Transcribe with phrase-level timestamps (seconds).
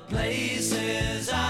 [0.00, 1.43] places I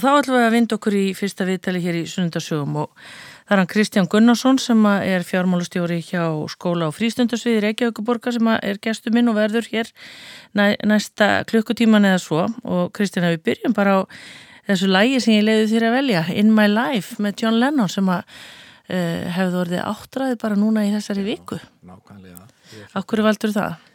[0.00, 3.52] Og þá ætlum við að vinda okkur í fyrsta viðtali hér í sunnundasögum og það
[3.52, 9.12] er hann Kristján Gunnarsson sem er fjármálustjóri hjá skóla og frístundasviði Reykjavíkuborga sem er gestur
[9.12, 9.90] minn og verður hér
[10.56, 14.00] næ, næsta klukkutíman eða svo og Kristján að við byrjum bara á
[14.70, 18.08] þessu lægi sem ég leiði þér að velja In My Life með John Lennon sem
[18.08, 21.60] að uh, hefði orðið áttræði bara núna í þessari viku.
[21.84, 22.48] Nákvæmlega.
[22.96, 23.89] Akkur valdur það?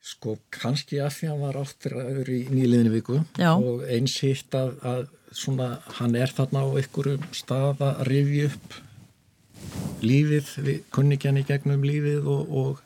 [0.00, 3.50] Sko kannski að því að hann var áttræður í nýliðinu viku Já.
[3.52, 5.02] og eins hitt að, að
[5.36, 8.78] svona hann er þarna á einhverjum stað að rifja upp
[10.00, 10.54] lífið,
[10.94, 12.80] kunningjan í gegnum lífið og, og,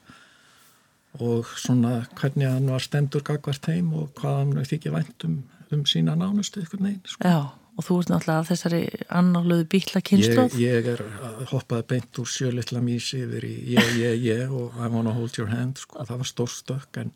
[1.22, 5.36] og svona hvernig hann var stendur gagvart heim og hvað hann þykja vænt um,
[5.70, 7.04] um sína nánustu ykkur neginn.
[7.06, 7.30] Sko.
[7.30, 8.80] Já, og þú ert náttúrulega af þessari
[9.18, 10.56] annarlöðu bíla kynnslóð.
[10.62, 14.76] Ég, ég er að hoppaði beint úr sjölitla mísi yfir í ég, ég, ég og
[14.78, 17.14] I wanna hold your hand sko, það var stórstökk en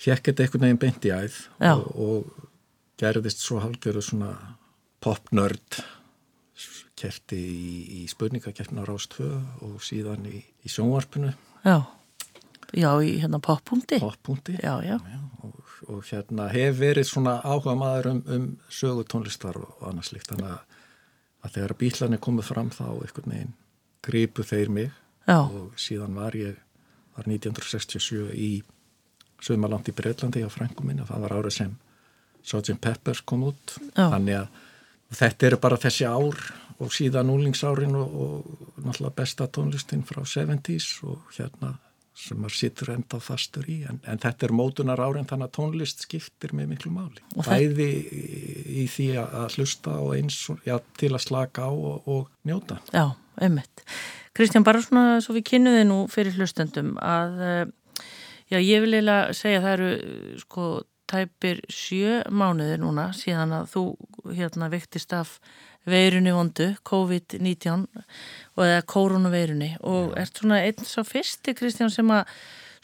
[0.00, 1.74] fekk þetta einhvern veginn beint í æð Já.
[1.74, 2.48] og, og
[3.00, 4.32] gerðist svo hálfgerðu svona
[5.04, 5.82] popnörd
[6.98, 9.28] kerti í, í spurningakeppna Rástvö
[9.66, 11.32] og síðan í, í sjónvarpinu
[11.64, 11.80] Já,
[12.72, 13.98] já, í hérna poppunkti.
[14.02, 14.96] poppunkti Já, já,
[15.42, 15.58] og,
[15.88, 20.52] og hérna hef verið svona áhuga maður um, um sögu tónlistar og annars líkt þannig
[20.54, 23.56] að, þegar bílarnir komið fram þá einhvern veginn
[24.04, 24.90] gripu þeir mig
[25.28, 26.60] já, og síðan var ég
[27.16, 28.52] var 1967 í
[29.44, 31.72] Suðmaland í Breitlandi á frængum minni og það var árið sem
[32.44, 32.76] Sgt.
[32.80, 34.10] Peppers kom út Já.
[34.12, 36.40] þannig að þetta eru bara þessi ár
[36.82, 41.74] og síðan úlingsárin og, og náttúrulega besta tónlistin frá 70s og hérna
[42.14, 43.80] sem maður sittur enda fastur í.
[43.90, 47.22] En, en þetta er mótunar árin þannig að tónlist skiptir með miklu máli.
[47.34, 47.88] Og bæði
[48.82, 52.78] í, því að hlusta og eins og- já, til að slaka á og, og njóta.
[52.94, 53.08] Já,
[53.42, 53.82] einmitt.
[54.34, 58.06] Kristján, bara svona svo við kynnuði nú fyrir hlustendum að, eh,
[58.50, 60.64] já, ég vil eiginlega segja að það eru, eh, sko,
[61.10, 63.82] tæpir sjö mánuðir núna síðan að þú,
[64.34, 65.36] hérna, vektist af
[65.88, 67.86] veirunni vondu, COVID-19
[68.56, 72.30] og eða koronaveirunni og ert svona einn svo fyrsti, Kristján, sem að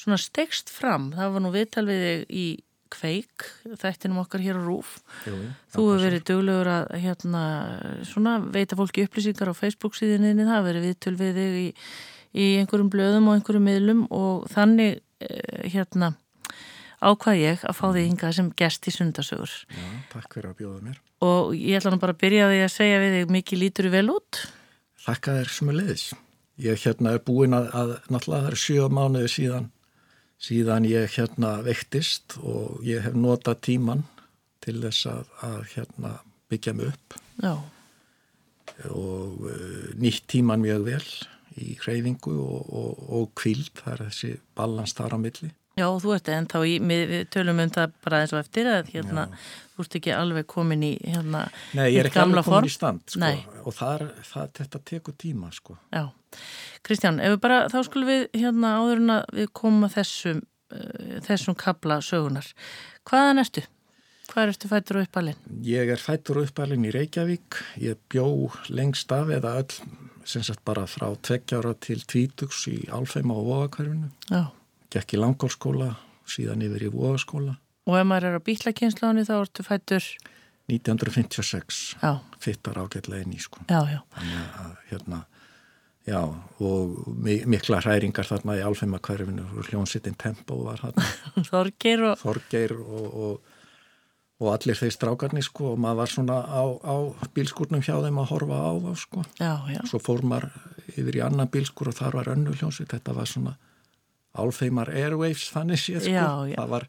[0.00, 1.10] svona stegst fram.
[1.16, 2.46] Það var nú viðtal við þig í
[2.90, 3.44] kveik,
[3.78, 4.96] þættinum okkar hér á Rúf.
[5.28, 5.36] Jú,
[5.70, 7.42] Þú hefur verið duglegur að hérna,
[8.08, 11.68] svona, veita fólki upplýsingar á Facebook síðinni, það hefur verið viðtöl við þig í,
[12.34, 16.14] í einhverjum blöðum og einhverjum miðlum og þannig eh, hérna
[17.00, 20.82] ákvað ég að fá þig hingað sem gest í sundasögur Já, takk fyrir að bjóða
[20.88, 20.98] mér.
[21.24, 24.08] Og ég ætla nú bara að byrja því að segja við þig mikið lítur vel
[24.14, 24.40] út
[25.00, 26.06] Þakka þér sem er leiðis.
[26.60, 29.68] Ég hérna er búin að, að náttúrulega það er sjö mánuði síðan,
[30.40, 34.04] síðan ég hérna veiktist og ég hef notað tíman
[34.60, 36.14] til þess að, að hérna,
[36.52, 37.54] byggja mig upp Já,
[38.92, 41.06] og uh, nýtt tíman mjög vel
[41.60, 45.50] í hreyfingu og, og, og kvild, það er þessi balans þar á milli.
[45.80, 48.92] Já, þú ert en þá í, við, tölum um það bara eins og eftir að
[48.92, 49.26] hérna,
[49.74, 51.46] þú ert ekki alveg komin í hérna,
[51.78, 52.68] Nei, ég er ekki alveg komin form.
[52.68, 53.32] í stand, sko,
[53.64, 55.78] og þar, það, þetta tekur tíma, sko.
[55.94, 56.04] Já,
[56.86, 60.44] Kristján, ef við bara, þá skulum við hérna áður en að við komum að þessum,
[60.76, 62.52] uh, þessum kabla sögunar.
[63.08, 63.64] Hvaðan ertu?
[64.30, 65.40] Hvað ertu fættur og uppalinn?
[65.66, 68.28] Ég er fættur og uppalinn í Reykjavík, ég bjó
[68.70, 69.80] lengst af eða öll,
[70.28, 74.12] sem sagt bara frá tveggjára til tvítugs í Álfheima og Vóðakverfinu.
[74.30, 74.44] Já,
[74.90, 75.92] Gekk í Langólskóla,
[76.26, 77.56] síðan yfir í Vóðaskóla.
[77.86, 80.04] og ef maður er á bílakynnslónu þá ertu fættur,
[80.70, 83.62] 1956 já, fittar ágætlega inn í sko.
[83.70, 85.20] já, já, Þannig að hérna,
[86.06, 86.20] já,
[86.60, 91.06] og mi- mikla hræringar þarna í Álfheima hverfinu hljónsittin Tempo var þarna,
[91.50, 93.40] Þorgeir og, Þorgeir og, og,
[94.40, 96.94] og allir þeir strákarnir sko og maður var svona á, á
[97.34, 99.24] bílskurnum hjá þeim að horfa á þá sko.
[99.40, 100.50] já, já, Svo fór maður
[100.94, 103.56] yfir í annan bílskur og þar var önnu hljónsitt, þetta var svona
[104.38, 106.12] Álfheimar Airwaves þannig séð sko.
[106.14, 106.56] Já, já.
[106.60, 106.86] Það var,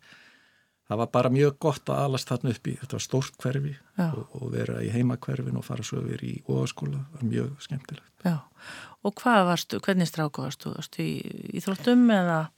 [0.91, 4.47] það var bara mjög gott að alast þarna upp í, þetta stórt hverfi og, og
[4.53, 8.09] vera í heimakverfin og fara svo yfir í óaskóla, var mjög skemmtilegt.
[8.25, 8.37] já.
[9.01, 10.69] Og hvað varstu, hvernig stráku varstu?
[10.77, 11.15] Varstu í
[11.57, 12.51] Íþróttum eða?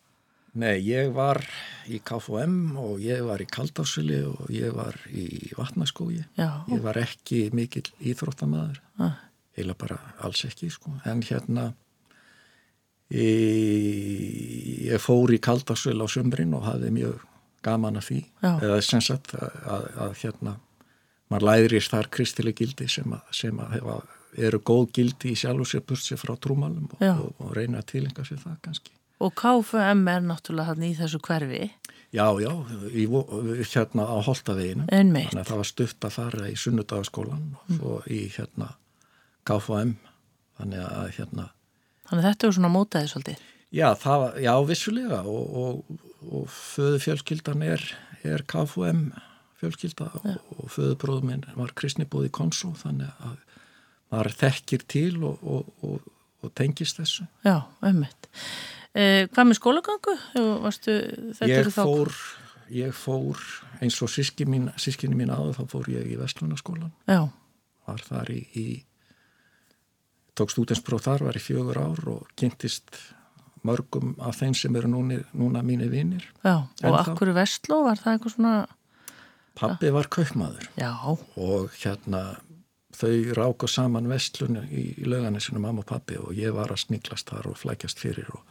[0.59, 1.39] Nei, ég var
[1.89, 6.19] í KFM og ég var í Kaldásvili og ég var í Vatnaskógi.
[6.69, 9.15] Ég var ekki mikill íþróttamæður, ah,
[9.55, 10.91] eiginlega bara alls ekki, sko.
[11.09, 11.71] En hérna,
[13.11, 17.21] ég, fór í Kaldásvili á sömbrinn og hafði mjög
[17.63, 18.19] gaman af því.
[18.43, 18.53] Já.
[18.59, 20.55] Eða sem sagt að, að, að hérna,
[21.31, 23.99] maður læðir þar kristileg gildi sem að, sem að hefa,
[24.49, 27.83] eru góð gildi í sjálf og sér burt sér frá trúmálum og, og, og reyna
[27.83, 28.91] að tilenga sér það kannski.
[29.23, 31.69] og KFM er náttúrulega hann í þessu hverfi,
[32.13, 32.51] Já, já,
[32.93, 33.07] í,
[33.73, 34.85] hérna á Holtaveginu.
[34.93, 35.31] Einmitt.
[35.31, 38.67] Þannig að það var stutt að fara í sunnudagaskólan og svo í hérna
[39.49, 39.95] KFM.
[40.59, 41.45] Þannig að hérna,
[42.13, 43.43] þannig þetta er svona mótaði svolítið.
[43.73, 47.85] já, það já, vissulega og, og, og föðu fjölskyldan er,
[48.23, 49.07] er KFM
[49.63, 53.39] fjölskylda og, og föðubróðum minn var kristnibúð í Konsó þannig að
[54.13, 56.07] maður þekkir til og, og, og,
[56.43, 57.25] og tengist þessu.
[57.45, 58.29] Já, ummitt.
[58.93, 60.15] Eh, hvað með skólagangu?
[60.61, 60.97] Varstu,
[61.49, 62.11] Ég fór,
[62.69, 63.41] ég fór
[63.81, 67.23] eins og sískinni mín, sískinni mín áður þá fór ég í Vestlunaskólan Já,
[67.87, 68.67] var þar í, í
[70.37, 72.97] tók stúdenspróf þar, var í fjögur ár og kynntist
[73.63, 76.25] mörgum af þeim sem eru núni, núna mínir vinir.
[76.43, 76.67] já.
[76.83, 78.55] Og akkur í Vestló var það eitthvað svona,
[79.53, 80.89] Pappi var kaupmaður já,
[81.37, 82.23] og hérna
[82.97, 87.29] þau ráku saman vestlun í, í lauganisinu mamma og pappi og ég var að sniglast
[87.29, 88.41] þar og flækjast fyrir og,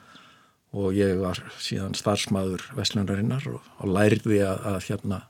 [0.79, 5.21] og ég var síðan starfsmaður vestlunarinnar og, og læriði að, að hérna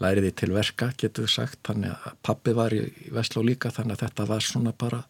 [0.00, 4.28] læriði til verka, getur sagt þannig að pappi var í vestló líka þannig að þetta
[4.28, 5.02] var svona bara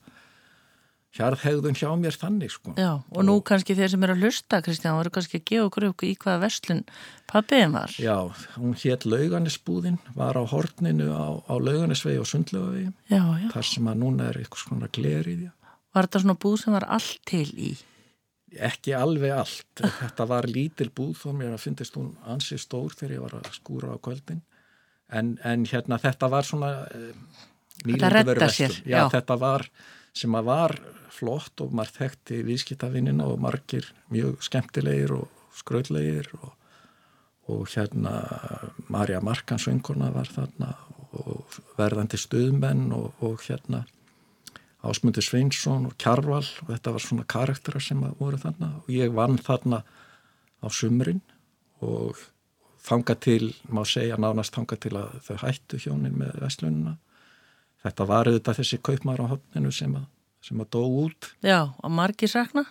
[1.16, 2.72] hjarðhegðun hjá mér þannig sko.
[2.78, 3.02] já.
[3.10, 6.14] Og nú kannski þeir sem eru að hlusta, Kristján, voru kannski að gefa okkur í
[6.22, 6.82] hvaða Vestlun
[7.30, 7.94] pappiðin var.
[7.98, 8.16] Já,
[8.56, 13.48] hún hétt lauganisbúðin, var á horninu á, á lauganisvegi og sundlögavegi, Já, já.
[13.54, 15.50] þar sem að núna er eitthvað svona gleriðja.
[15.90, 17.72] Var þetta svona búð sem var allt til í?
[18.50, 19.82] Ekki alveg allt.
[20.02, 23.50] Þetta var lítil búð þó mér að fyndist hún ansi stór þegar ég var að
[23.54, 24.40] skúra á kvöldin.
[25.10, 27.38] En, en hérna þetta var svona uh,
[27.86, 29.08] reddar sér, Já, já.
[29.10, 29.66] þetta var
[30.16, 30.76] sem að var
[31.10, 36.52] flott og maður þekkti viðskiptavinnina og margir mjög skemmtilegir og skrautlegir og,
[37.50, 38.14] og hérna
[38.88, 40.74] Marja Markansvöngurna var þarna
[41.20, 43.84] og verðandi stuðmenn og, og hérna
[44.80, 49.36] Ásmundur Sveinsson og Kjarval og þetta var svona karaktera sem voru þarna og ég vann
[49.36, 49.82] þarna
[50.64, 51.20] á sumrin
[51.84, 52.16] og
[52.84, 56.96] þanga til, má segja nánast þanga til að þau hættu hjónin með vestlununa.
[57.84, 60.04] Þetta var auðvitað þessi kaupmar á hopninu sem að,
[60.44, 61.30] sem að dó út.
[61.44, 62.66] Já, og margir sakna?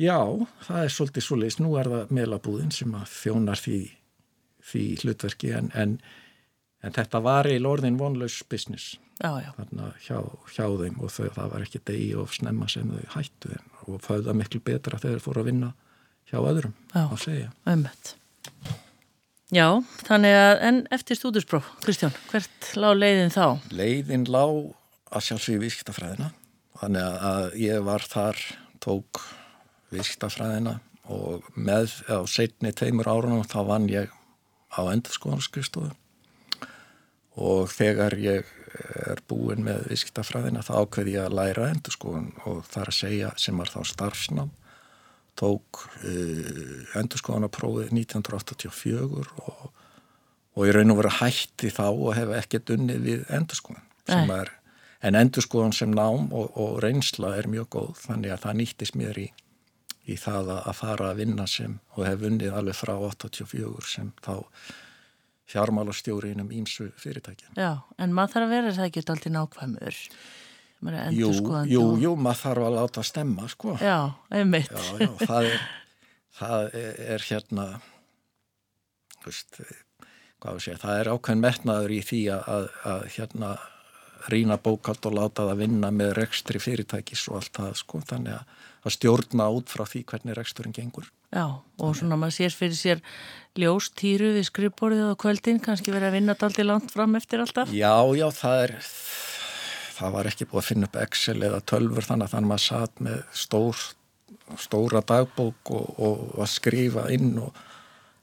[0.00, 0.18] Já,
[0.66, 1.60] það er svolítið svoleiðis.
[1.62, 3.78] Nú er það meilabúðin sem að þjónar því,
[4.72, 5.96] því hlutverki en, en,
[6.82, 10.16] en þetta var í lorðin vonlaus business Já, já, þarna hjá,
[10.50, 14.00] hjá þeim og þau, það var ekki degi of snemma sem þau hættu þeim og
[14.02, 15.70] það var miklu betra þegar þeir fóru að vinna
[16.30, 17.04] hjá öðrum Já.
[17.04, 18.14] að ummitt.
[19.54, 19.68] Já,
[20.08, 23.44] þannig að, en eftir stúdurspróf, Kristján, hvert lág leiðin þá?
[23.70, 24.42] Leiðin lá
[25.14, 26.30] að sjálfsögja viðskiptafræðina
[26.80, 28.40] þannig að- ég var þar
[28.82, 29.20] tók
[29.94, 34.10] viðskiptafræðina og með á setni teimur árunum þá vann ég
[34.74, 35.92] á endurskoðanskrifstofu
[37.36, 38.44] og þegar ég
[39.06, 43.32] er búin með viðskiptafræðina þá ákveði ég að læra endurskoðun og það er að segja
[43.36, 44.50] sem var þá starfsnám
[45.38, 49.64] tók uh, endurskoðanaprófið 1984 og,
[50.54, 54.52] og í raun og veru hætti þá og hef ekkert unnið við endurskoðan er,
[55.04, 59.20] en endurskoðan sem nám og, og reynsla er mjög góð þannig að það nýttist mér
[59.24, 59.28] í,
[60.06, 64.34] í það að, fara að vinna sem og hef unnið alveg frá 84 sem þá
[65.50, 67.52] fjármálastjóri innum ímsu fyrirtækja.
[67.58, 69.98] Já, en maður þarf að vera það ekki alltaf nákvæmur.
[70.84, 71.30] Jú,
[71.70, 73.76] jú, jú, maður þarf að láta stemma, sko.
[73.80, 73.98] Já,
[74.34, 74.72] einmitt.
[74.72, 75.62] Já, já, það er,
[76.40, 77.68] það er, hérna,
[79.22, 79.62] þú veist,
[80.60, 83.54] segja, það er ákveðin metnaður í því að, að, að hérna
[84.32, 88.62] rýna bókald og láta það vinna með rekstri fyrirtækis og allt það, sko, þannig að,
[88.84, 91.08] að stjórna út frá því hvernig reksturinn gengur.
[91.34, 91.46] Já,
[91.82, 93.00] og svona maður sér fyrir sér
[93.58, 97.72] ljóstýru við skrifborðið á kvöldin, kannski verið að vinna daldi langt fram eftir alltaf.
[97.74, 99.33] Já, já, það er, það
[100.00, 103.04] var ekki búið að finna upp Excel eða tölfur þannig að þannig að maður satt
[103.06, 103.84] með stór,
[104.60, 107.62] stóra dagbók og, og að skrifa inn og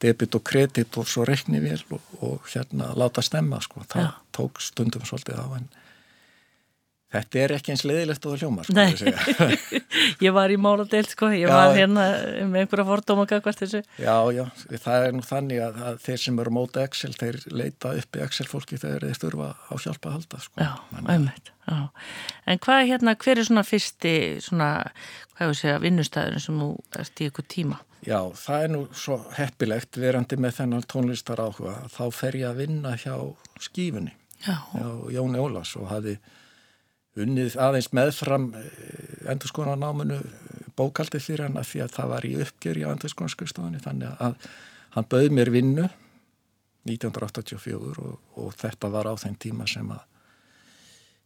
[0.02, 3.86] debit og kredit og svo rekni vel og, og hérna láta stemma, sko.
[3.90, 4.12] Það Já.
[4.38, 5.70] tók stundum svolítið á en
[7.12, 8.76] þetta er ekki eins leiðilegt og það hljómar, sko.
[8.78, 9.62] Nei.
[10.26, 11.54] ég var í máladeild, sko, ég Já.
[11.54, 12.06] var hérna
[12.48, 13.82] með einhverja fordóma gagvart þessu.
[14.02, 14.44] Já, já,
[14.86, 18.24] það er nú þannig að, að þeir sem eru móta Excel, þeir leita upp í
[18.26, 20.56] Excel fólki þegar þeir þurfa á hjálpa að halda, sko.
[20.64, 21.54] Já, að- einmitt.
[21.72, 21.78] Já.
[22.50, 24.72] En hvað er hérna, hver er svona fyrsti, svona,
[25.38, 26.70] hvað ég segja, vinnustæðurinn sem þú
[27.04, 27.78] ert í ykkur tíma?
[28.02, 32.62] Já, það er nú svo heppilegt verandi með þennan tónlistar áhuga þá fer ég að
[32.64, 33.14] vinna hjá
[33.62, 36.16] skífunni Já, hjá Jóni Ólafs og hafi
[37.20, 38.52] unnið aðeins meðfram
[39.32, 40.20] endurskoðanáminu
[40.80, 44.48] bókaldið fyrir hann að því að það var í uppgjör í endurskoðanskristofunni þannig að
[44.96, 45.90] hann bauð mér vinnu
[46.88, 50.08] 1984 og, og þetta var á þeim tíma sem að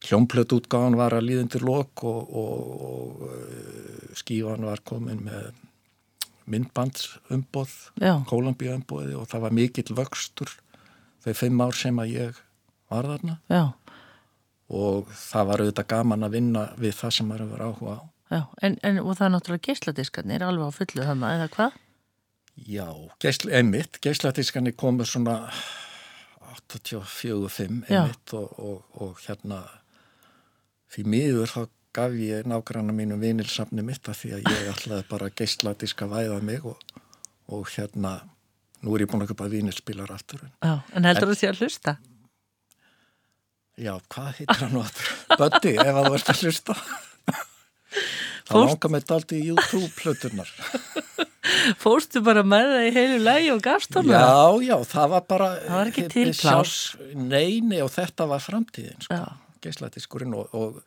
[0.06, 5.48] hljómplötútgáðan var að líðundir lok og, og, og eh, skífan var komin með
[6.46, 10.52] myndbandsumboð, já, Kólumbíuumboði og það var mikill vöxtur
[11.24, 12.36] þau fimm ár sem að ég
[12.92, 13.38] var þarna.
[13.50, 13.62] Já,
[14.68, 18.00] og það var auðvitað gaman að vinna við það sem maður hefur áhuga á.
[18.34, 18.40] já.
[18.62, 21.82] En, en og það er náttúrulega geisladiskarnir alveg á fullu þannig, eða hvað?
[22.56, 22.88] Já,
[23.20, 25.42] geisl, einmitt, geislatískanir komur svona
[26.72, 28.00] 84-5 Já.
[28.00, 29.60] einmitt og, og, og hérna
[30.92, 31.60] því miður þá
[31.96, 36.40] gaf ég nágranna mínum vinilsafni mitt að því að ég ætlaði bara að geislatíska væða
[36.44, 36.80] mig og,
[37.52, 38.18] og hérna
[38.80, 40.44] nú er ég búin að köpa vinilspilar aftur.
[40.64, 41.96] Já, en heldur þú því að hlusta?
[43.76, 45.08] Já, hvað heitir hann aftur?
[45.40, 46.76] Buddy, ef að þú ert að hlusta.
[48.46, 50.52] Fórst- langar með daldi í YouTube-plöturnar.
[51.82, 54.16] Fórstu bara með það í heilu lægi og gafst hana?
[54.20, 55.48] Já, já, það var bara...
[55.66, 56.40] Það var ekki til eh, pláss.
[56.42, 59.18] sjálfs- Nei, nei, og þetta var framtíðin, sko.
[59.18, 59.58] Já.
[59.66, 60.80] Geisladiskurinn og, og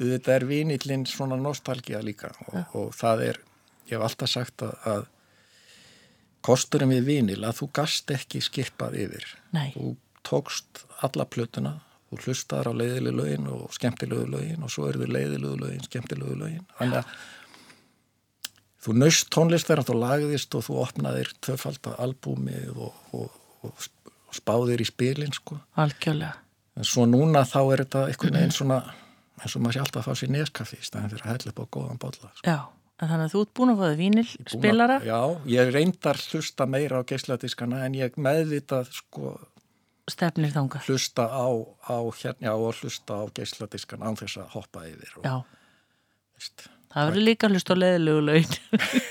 [0.00, 3.40] þetta er vinillinn svona nostalgía líka og, og það er,
[3.90, 5.04] ég hef alltaf sagt að, að
[6.44, 9.26] kosturinn við vinil að þú gast ekki skipað yfir.
[9.54, 9.68] Nei.
[9.76, 9.94] Þú
[10.26, 11.76] tókst alla plötuna,
[12.14, 16.36] þú hlustaðar á leiðilegu lögin og skemmtilegu lögin og svo eru þau leiðilegu lögin, skemmtilegu
[16.40, 16.64] lögin.
[16.78, 17.16] Þannig að
[18.84, 23.88] þú naust tónlist þegar þú lagðist og þú opnaðir tvöfalda albúmið og, og, og
[24.34, 25.58] spáðir í spilin sko.
[25.80, 26.36] Algjörlega.
[26.74, 28.80] En svo núna þá er þetta einhvern veginn svona
[29.40, 31.60] eins og maður sé alltaf að fá sér neskaffi í staðin fyrir að hella upp
[31.62, 32.30] á góðan bolla.
[32.34, 32.44] Sko.
[32.50, 32.58] Já,
[33.00, 34.96] en þannig að þú ert búin að fáið vínil að- spilara?
[35.06, 35.18] Já,
[35.54, 39.34] ég reyndar hlusta meira á geisladiskana en ég meðvitað sko
[40.10, 40.82] Stefnir þanga.
[40.84, 41.48] hlusta á,
[41.88, 45.14] á hérna já, og hlusta á geisladiskana án þess að hoppa yfir.
[45.22, 45.46] Og,
[46.36, 48.58] veist, það verður líka hlust á leðilegu laun.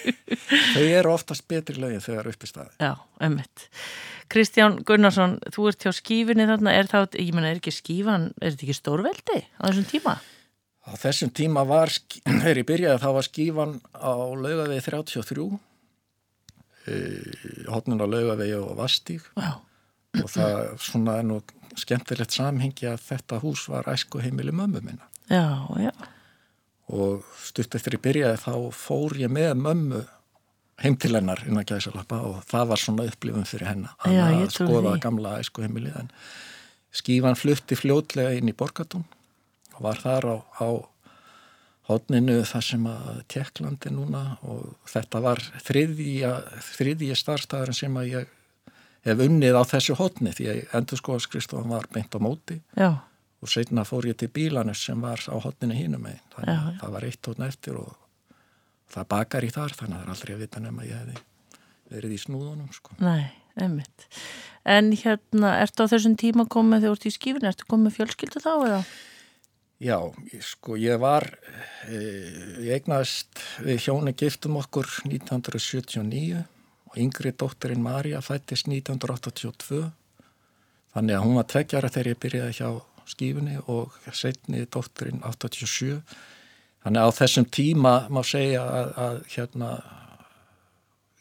[0.75, 2.75] þau eru oftast betri lögin þegar upp í staði.
[2.77, 2.93] Já,
[3.25, 3.67] emmitt.
[4.33, 8.53] Kristján Gunnarsson, þú ert hjá skífinni þarna, er það, ég menna, er ekki skífan, er
[8.53, 10.15] þetta ekki stórveldi á þessum tíma?
[10.83, 11.91] Á þessum tíma var,
[12.43, 15.51] þegar ég byrjaði þá var skífan á laugavegi 33
[17.71, 19.61] hotnun á laugavegi og vastíg Já,
[20.21, 21.39] og það svona er nú
[21.79, 25.93] skemmtilegt samhengi að þetta hús var æsku heimili mömmu minna já, já,
[26.93, 30.03] og stutt eftir ég byrjaði þá fór ég með mömmu
[30.83, 35.03] heim til hennar innan gæsalappa og það var svona upplifun fyrir hennar að skoða því.
[35.05, 36.09] gamla æsku heimili en
[36.93, 39.05] skífan flutti fljótlega inn í Borgatún
[39.73, 40.67] og var þar á, á
[41.89, 44.23] hotninu þar sem að Tjekklandi núna.
[44.47, 46.33] Og þetta var þriðja,
[46.77, 48.31] þriðja starfstæðurinn sem að ég
[49.03, 52.89] hef unnið á þessu hotni því að endurskóðaskristofan var beint á móti já,
[53.43, 56.95] og setna fór ég til bílanus sem var á hotninu hínum megin þannig að það
[56.95, 57.93] var eitt hotn eftir og
[58.93, 61.23] það bakar í þar þannig að það er aldrei að vita nema ég hefði
[61.93, 62.97] verið í snúðunum sko.
[63.03, 63.29] nei,
[63.59, 64.07] emmitt.
[64.63, 68.43] En hérna, ertu á þessum tíma komið þegar þú ert í skífinni, ertu komið fjölskyldu
[68.43, 68.83] þá eða?
[69.83, 69.97] Já,
[70.47, 71.25] sko ég var
[71.91, 71.97] e,
[72.63, 76.45] ég eignaðist við hjóni giftum okkur 1979
[76.93, 79.81] og yngri dóttirinn Marja fættist 1982
[80.93, 82.69] þannig að hún var tveggjara þegar ég byrjaði hjá
[83.09, 85.97] skífunni og setni dótturinn 87
[86.85, 89.71] þannig að á þessum tíma má segja að, að hérna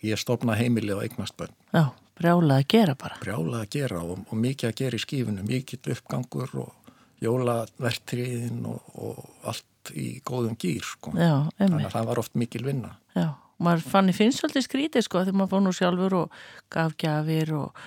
[0.04, 1.88] ég stopna heimili og eignast bönn Já,
[2.20, 3.18] brjála að gera bara.
[3.22, 8.80] brjála að gera og, og mikið að gera í skífunum mikið uppgangur og jólavertriðin og,
[8.98, 11.12] og allt í góðum gýr sko.
[11.18, 12.92] Já, þannig að það var oft mikil vinna.
[13.16, 13.28] Já,
[13.64, 16.40] maður fann í finnst svolítið skrítið sko þegar maður fór nú sjálfur og
[16.72, 17.80] gaf gjafir og,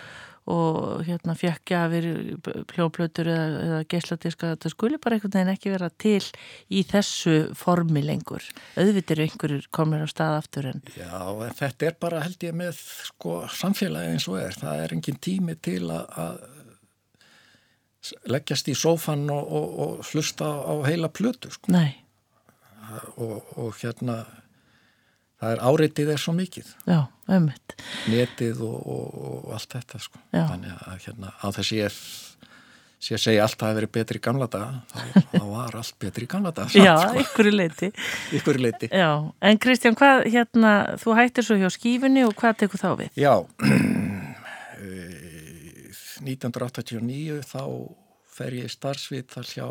[0.52, 2.08] og hérna fekk gjafir
[2.72, 6.22] pljóplötur eða, eða geisladiska þetta skuli bara einhvern veginn ekki vera til
[6.70, 8.46] í þessu formi lengur.
[8.78, 12.58] Auðvitað eru einhverjur komir á stað aftur en Já, en þetta er bara held ég
[12.58, 14.60] með sko samfélagi eins og er.
[14.62, 16.44] Það er engin tími til að
[18.30, 21.72] leggjast í sófan og, og, og hlusta á heila plötu sko.
[21.74, 21.96] nei,
[23.18, 24.24] og, og hérna
[25.46, 27.00] það er áreitið er svo mikið já,
[27.38, 27.76] ömmit
[28.12, 30.22] netið og, og, og allt þetta sko.
[30.34, 32.00] Þannig að hérna á þess ég
[33.06, 35.02] sé að segja allt að það verið betri í gamla daga þá,
[35.36, 37.92] þá var allt betri í gamla daga Já, sko, einhverju leiti
[38.40, 39.10] ykkur leiti Já,
[39.46, 40.72] en Kristján, hvað hérna
[41.02, 43.20] þú hættir svo hjá skífunni og hvað tekur þá við?
[43.20, 43.36] Já,
[44.80, 45.92] eh,
[46.26, 47.62] 1989 þá
[48.36, 49.68] fer ég í starfsvita hjá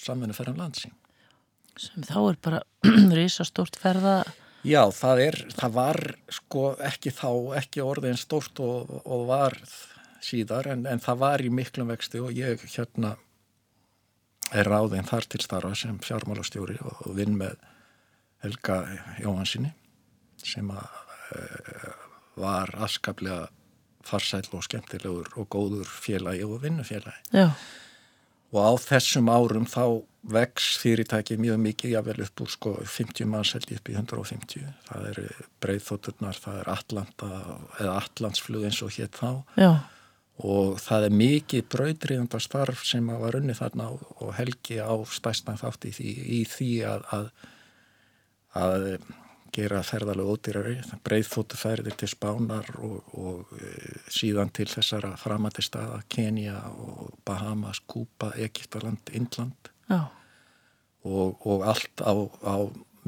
[0.00, 0.96] samfunnu ferðan landsing.
[1.80, 2.62] Sem þá er bara
[3.18, 4.20] risastórt ferða
[4.60, 5.98] Já, það, er, það var
[6.36, 7.30] sko ekki þá,
[7.62, 9.56] ekki orðin stórt og, og var
[10.20, 13.14] síðar en, en það var í miklum vexti og ég hérna
[14.52, 17.56] er ráðinn þar til starfa sem fjármálastjóri og, og vinn með
[18.44, 18.82] Helga
[19.20, 19.72] Jóhansinni
[20.40, 21.00] sem að,
[21.36, 21.40] e,
[22.40, 23.48] var askaplega
[24.06, 27.20] farsæl og skemmtilegur og góður félagi og vinnufélagi.
[27.36, 27.52] Já,
[28.50, 29.84] Og á þessum árum þá
[30.34, 34.66] vex fyrirtæki mjög mikið, jável upp úr sko 50 manns held ég upp í 150.
[34.88, 35.24] Það eru
[35.64, 37.30] breyðþótturnar, það er Atlanta
[37.80, 39.70] eða Atlantsflug eins og hétt þá já,
[40.40, 45.88] og það er mikið brautriðanda starf sem var unni þarna og- helgi á stæstan þátt
[45.88, 45.94] í
[46.40, 47.26] í því að, að,
[48.60, 48.86] að
[49.54, 53.70] gera ferðalega ódýrari, breyðþóttuferðir til Spánar og, og e,
[54.12, 62.14] síðan til þessara framandi staða, Kenya og Bahamas, Kúpa, Egiptaland, Indland og, og allt á,
[62.46, 62.56] á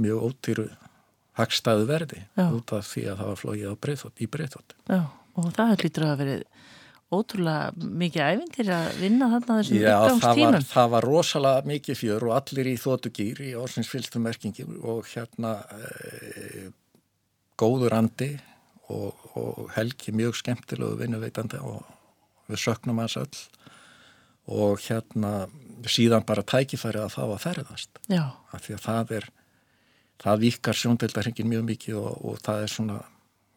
[0.01, 0.69] mjög ódýru
[1.39, 2.47] hagstæðu verði Já.
[2.51, 4.77] út af því að það var flóið á breyðþótt, í breyðþótt.
[4.89, 5.03] já
[5.33, 6.43] og það hlýtur að verið
[7.13, 10.67] ótrúlega mikið æfintir að vinna þarna þessum Já, það var, uppgangstímum.
[10.71, 15.53] það var rosalega mikið fjör og allir í þóttugýr í orðsins fylgstu merkingi og hérna
[15.77, 16.65] e,
[17.61, 18.31] góður andi
[18.93, 21.85] og, og helgi mjög skemmtilegu vinnuveitandi og
[22.51, 23.45] við söknum hans öll.
[24.53, 25.47] Og hérna
[25.87, 28.03] síðan bara tækifærið að fá að ferðast.
[28.11, 29.29] Já, af því að það er
[30.23, 32.99] það vikar sjóndeldarhengin mjög mikið og, og það er svona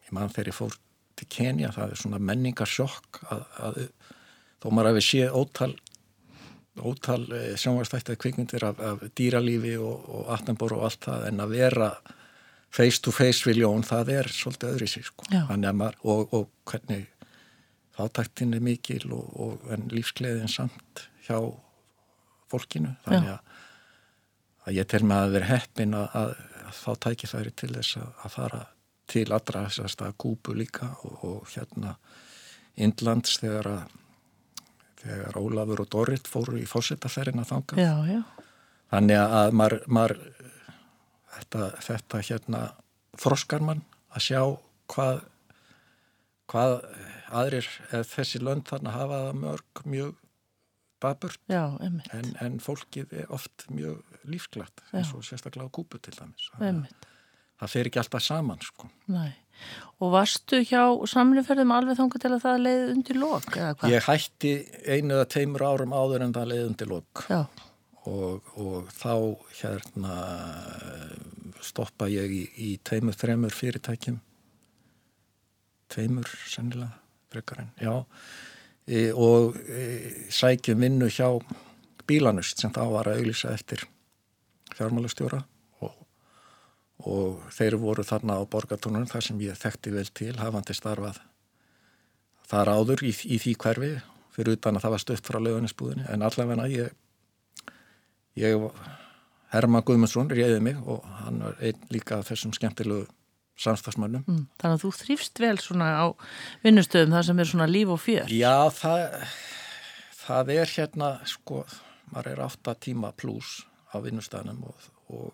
[0.05, 0.77] ég mann þegar ég fór
[1.15, 3.82] til Kenya það er svona menningarsjokk að, að
[4.63, 5.73] þó maður hafi séð ótal
[6.75, 7.23] ótal
[7.56, 11.89] sjónvarstættið kvikmyndir af, af dýralífi og, og Attenborough og allt það en að vera
[12.75, 15.28] face to face við ljón það er svolítið öðri sér sko.
[15.32, 15.45] Já.
[15.47, 17.06] Þannig að maður, og, og hvernig
[17.95, 21.38] þáttaktin er mikil og, og en lífsgleðin samt hjá
[22.51, 22.91] fólkinu.
[23.06, 23.62] Þannig að,
[24.65, 26.34] að ég tel með að vera heppin að, að,
[26.65, 28.63] að fá tækifæri til þess að, að fara
[29.09, 31.95] til allra þessast að Kúbu líka og, og hérna
[32.75, 33.93] Indlands þegar að
[35.05, 37.81] þegar Ólafur og Dorrit fóru í fósitaferina þangað.
[37.83, 38.21] Já, já,
[38.89, 40.21] þannig að maður, maður
[41.35, 42.61] þetta, þetta hérna
[43.21, 43.83] þroskar mann
[44.15, 44.41] að sjá
[44.91, 45.23] hvað
[46.51, 46.75] hvað
[47.35, 50.21] aðrir eða þessi lönd þarna hafa það mörg mjög
[51.05, 56.47] einmitt, en, en fólkið er oft mjög lífsglatt eins og sérstaklega á kúpu til dæmis.
[56.57, 57.05] Einmitt,
[57.61, 58.89] það fer ekki alltaf saman sko.
[59.11, 59.25] næ.
[60.03, 63.45] Og varstu hjá samluferðum alveg þangað til að það leiði undir lok,
[63.87, 64.51] ég hætti
[64.83, 67.23] einu eða tveimur árum áður en það leiðundi lok.
[67.31, 67.39] Já,
[68.11, 69.13] og, og þá
[69.61, 70.17] hérna
[71.63, 74.19] stoppa ég í, í tveimur, þremur fyrirtækjum.
[75.95, 76.91] Tveimur sennilega
[77.31, 77.95] frekar en, já.
[78.85, 79.87] E, og e,
[80.33, 81.31] sækjum vinnu hjá
[82.05, 83.87] bílanust sem þá var að auglýsa eftir
[84.75, 85.45] fjármálastjóra
[87.03, 91.19] og, þeir voru þarna á borgartónunum þar sem ég þekkti vel til hafandi starfað
[92.49, 93.91] þar áður í, í því hverfi
[94.36, 96.93] fyrir utan að það var stutt frá lauganisbúðinni en allavega ég
[98.39, 98.69] ég
[99.53, 103.05] Herman Guðmundsson réði mig og hann var einn líka þessum skemmtilegu
[103.62, 104.41] samstagsmannum mm.
[104.60, 106.05] þannig að þú þrýfst vel svona á
[106.65, 108.34] vinnustöðum þar sem er svona líf og fjör.
[108.34, 109.15] Já, það,
[110.25, 111.63] það er hérna, sko,
[112.12, 113.63] maður er átta tíma pluss
[113.95, 115.31] á vinnustæðanum og, og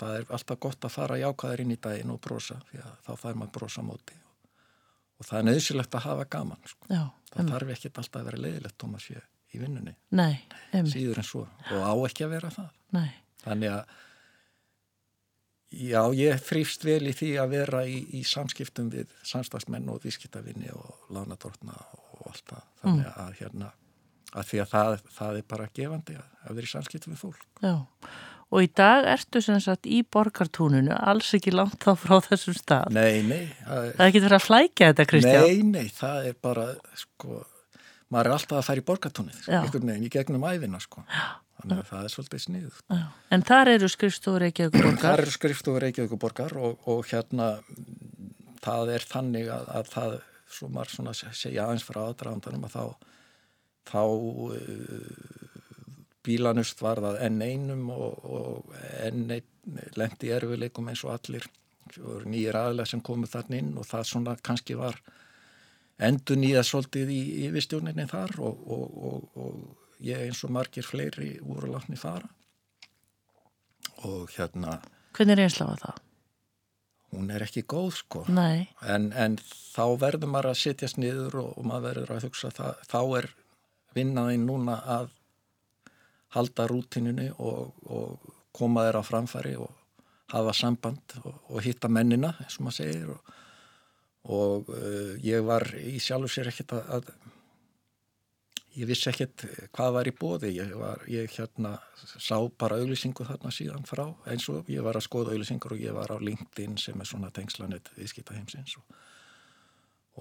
[0.00, 3.12] það er alltaf gott að fara jákaður inn í daginn og brosa, því að þá
[3.22, 4.18] fær maður brosa móti.
[5.16, 6.88] og það er nöðsilegt að hafa gaman sko.
[6.90, 9.22] já, það um, þarf ekki alltaf að vera leiðilegt Tómas sé
[9.54, 10.42] í vinnunni, nei,
[10.90, 11.46] síður en svo.
[11.72, 12.74] Og á ekki að vera það.
[12.92, 13.08] Nei,
[13.44, 13.94] þannig að
[15.70, 20.70] já, ég þrýfst vel í því að vera í, í samskiptum við samstagsmenn og viðskiptavinni
[20.76, 21.76] og lánadortna
[22.18, 22.70] og allt það.
[22.82, 23.72] Þannig að hérna
[24.36, 27.46] að því að það, það er bara gefandi að, að vera í samskiptum við fólk.
[27.62, 27.74] Já.
[28.54, 32.92] Og í dag ertu sem sagt í borgartúninu, alls ekki langt þá frá þessum stað.
[32.94, 35.46] Nei, nei, það Það er ekki verið að flækja þetta, Kristján.
[35.48, 36.66] Nei, nei, það er bara,
[37.00, 37.40] sko,
[38.14, 39.58] maður er alltaf að fara í borgatúnið, Já.
[39.64, 41.02] einhvern veginn, í gegnum æfina, sko.
[41.56, 42.78] Þannig að það er svolítið sniðuð.
[42.92, 43.02] Já.
[43.34, 45.22] En þar eru skrifstofur Það borgar.
[45.24, 47.50] eru skrifstofur Reykjavíkuborgar og, og hérna,
[48.62, 50.16] það er þannig að, að það,
[50.56, 52.84] svo svona segja aðeins frá aðdraðandanum að þá,
[53.90, 55.55] þá uh,
[56.26, 61.46] bílanust var það enn einum og, og enn einn lendi erfileikum eins og allir.
[62.26, 64.98] Nýjir aðlega sem komu þarna inn og það svona kannski var
[66.02, 71.36] endur nýja svolítið í yfirstjórninni þar og, og, og, og ég eins og margir fleiri
[71.46, 72.28] voru látni fara.
[74.04, 74.80] Og hérna
[75.16, 76.02] Hvernig er einslafa það?
[77.16, 78.24] hún er ekki góð sko.
[78.28, 82.82] En, en þá verður maður að setjast niður og, og maður verður að hugsa það,
[82.90, 83.30] þá er
[83.96, 85.12] vinnaðinn núna að
[86.36, 89.72] halda rútinunni og, og koma þeir á framfæri og
[90.32, 93.32] hafa samband og, og hitta mennina eins og maður segir og,
[94.36, 97.10] og uh, ég var í sjálfu sér ekkert að, að
[98.76, 103.52] ég vissi ekkert hvað var í bóði ég, var, ég hérna sá bara auglýsingu þarna
[103.54, 107.00] síðan frá eins og ég var að skoða auglýsingur og ég var á LinkedIn sem
[107.00, 108.98] er svona tengslanett viðskiptaheimsins og,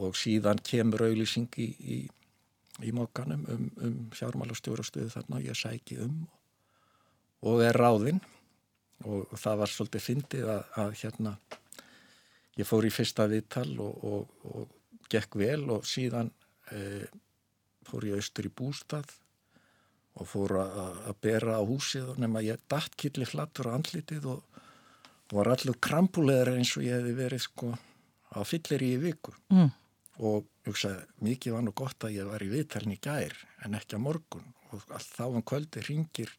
[0.06, 2.00] og síðan kemur auglýsing í, í,
[2.84, 6.26] í mokkanum um, um fjármálastjórastöðu þarna og ég sæki um
[7.46, 8.22] og er ráðinn
[9.06, 11.36] og það var svolítið fyndið að, að hérna
[12.60, 16.32] ég fór í fyrsta viðtal og, og, og gekk vel og síðan
[16.72, 17.06] e,
[17.86, 19.12] fór ég austur í bústað
[20.16, 24.30] og fór að að bera á húsið og nema ég datt killi flattur á andlitið
[24.32, 24.62] og,
[25.28, 27.74] og var allur krampulegur eins og ég hefði verið sko
[28.36, 29.70] á fyllir í viku mm.
[30.24, 34.00] Og hugsaði, mikið var nú gott að ég var í viðtalni í gær en ekki
[34.00, 34.54] á morgun.
[34.72, 36.32] Og allt þá um kvöldi ringir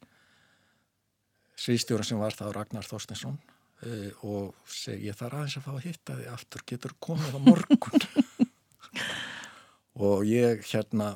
[1.56, 5.86] sviðstjóra sem var þá Ragnar Þorstinsson uh, og segi ég þarf aðeins að fá að
[5.86, 8.06] hitta þig aftur, getur komið á morgun?
[9.96, 11.14] Og ég hérna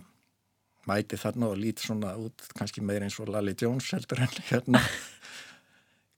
[0.89, 4.81] mæti þarna og lít svona út kannski meir eins og Lali Jones heldur en hérna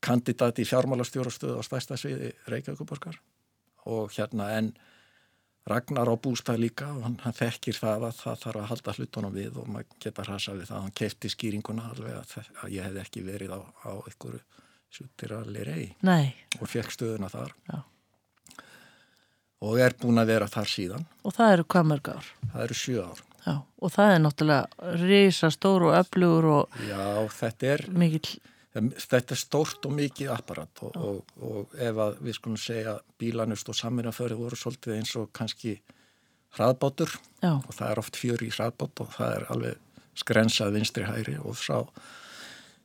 [0.02, 3.18] kandidat í fjármálastjórastöðu á stærsta sviði Reykjavíkuborgar
[3.90, 4.72] og hérna en
[5.70, 9.36] Ragnar á bústað líka og hann, hann þekkir það að það þarf að halda hlutunum
[9.36, 10.82] við og maður geta hrasa við það.
[10.82, 14.42] Hann kefti skýringuna alveg að, að ég hef ekki verið á, á einhverju
[14.92, 17.54] sutiralli rey nei, og fekk stöðuna þar.
[17.70, 17.78] Já.
[19.62, 21.04] og er búin að vera þar síðan.
[21.22, 22.32] Og það eru hvað mörg ár.
[22.52, 23.22] það eru sjö ár.
[23.42, 27.06] Já, og það er náttúrulega risa stór og öflugur og já
[27.38, 28.36] þetta er mikill,
[28.72, 33.68] þetta er stórt og mikið apparat og, og, og ef að við skulum segja bílanust
[33.68, 35.76] og samvinnaföri voru svolítið eins og kannski
[36.56, 41.04] hraðbátur já, og það er oft fjör í hraðbát og það er alveg skrensað vinstri
[41.08, 41.84] hæri og sá.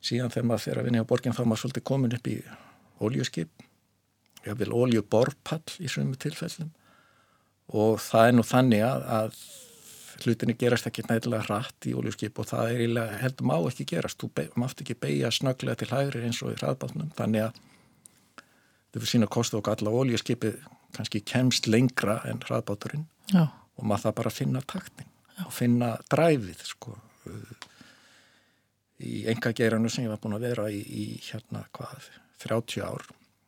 [0.03, 2.37] Síðan þegar maður fyrir að vinna á borgin þá maður svolítið komin upp í
[3.03, 3.65] óljuskip
[4.47, 6.71] ég vil oljuborpall í sömu tilfellum.
[7.75, 9.39] Og það er nú þannig að, að
[10.23, 14.21] hlutinni gerast ekki nætilega hratt í oljuskip og það er eiginlega heldur má ekki gerast,
[14.21, 17.11] þú mátt ekki beigja snögglega til hægri eins og í hraðbátnum.
[17.17, 17.59] Þannig að
[18.37, 20.57] þau fyrir sína kostu og alla oljuskipið
[20.95, 25.11] kannski kemst lengra en hraðbáturinn já, og maður það bara finna taktin
[25.45, 26.95] og finna dræfið sko.
[29.03, 32.09] Í enga geiranu sem ég var búin að vera í, í hérna hvað
[32.41, 33.05] 30 ár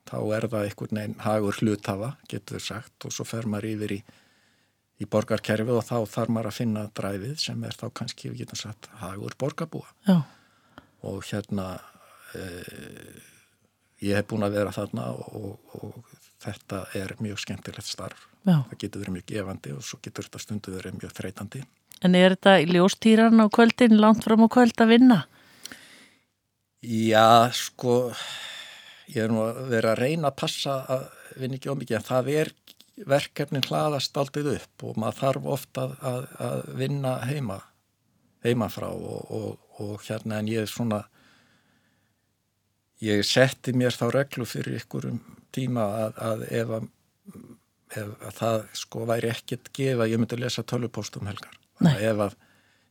[0.10, 3.99] þá er það einhvern veginn hagur hluthafa getur sagt og svo fer maður yfir í
[5.00, 8.60] í borgarkerfið og þá þarf maður að finna dræfið sem er þá kannski, við getum
[8.60, 10.18] sagt, hagur borgarbúa já,
[11.08, 11.68] og hérna
[12.36, 12.44] e,
[14.04, 18.60] ég hef búin að vera þarna og, og þetta er mjög skemmtilegt starf já.
[18.70, 21.66] það getur verið mjög gefandi og svo getur þetta stundu verið mjög þreytandi.
[22.00, 25.20] En er þetta í ljóstýran á kvöldin, langt fram á kvöld að vinna?
[26.80, 28.14] Já, sko,
[29.12, 31.10] ég er nú að vera að reyna að passa að
[31.40, 32.52] vinna ekki ómikið en það er
[33.08, 37.60] verkefnin hlaðast aldrei upp og maður þarf ofta að, að, að vinna heima,
[38.46, 41.04] heimafrá og, og, og hérna en ég er svona,
[43.04, 45.22] ég setti mér þá reglu fyrir ykkurum
[45.56, 46.90] tíma að, að ef að
[47.98, 51.56] ef að það sko væri ekkert gefa, ég myndi lesa tölvupóstum helgar.
[51.98, 52.36] Ef að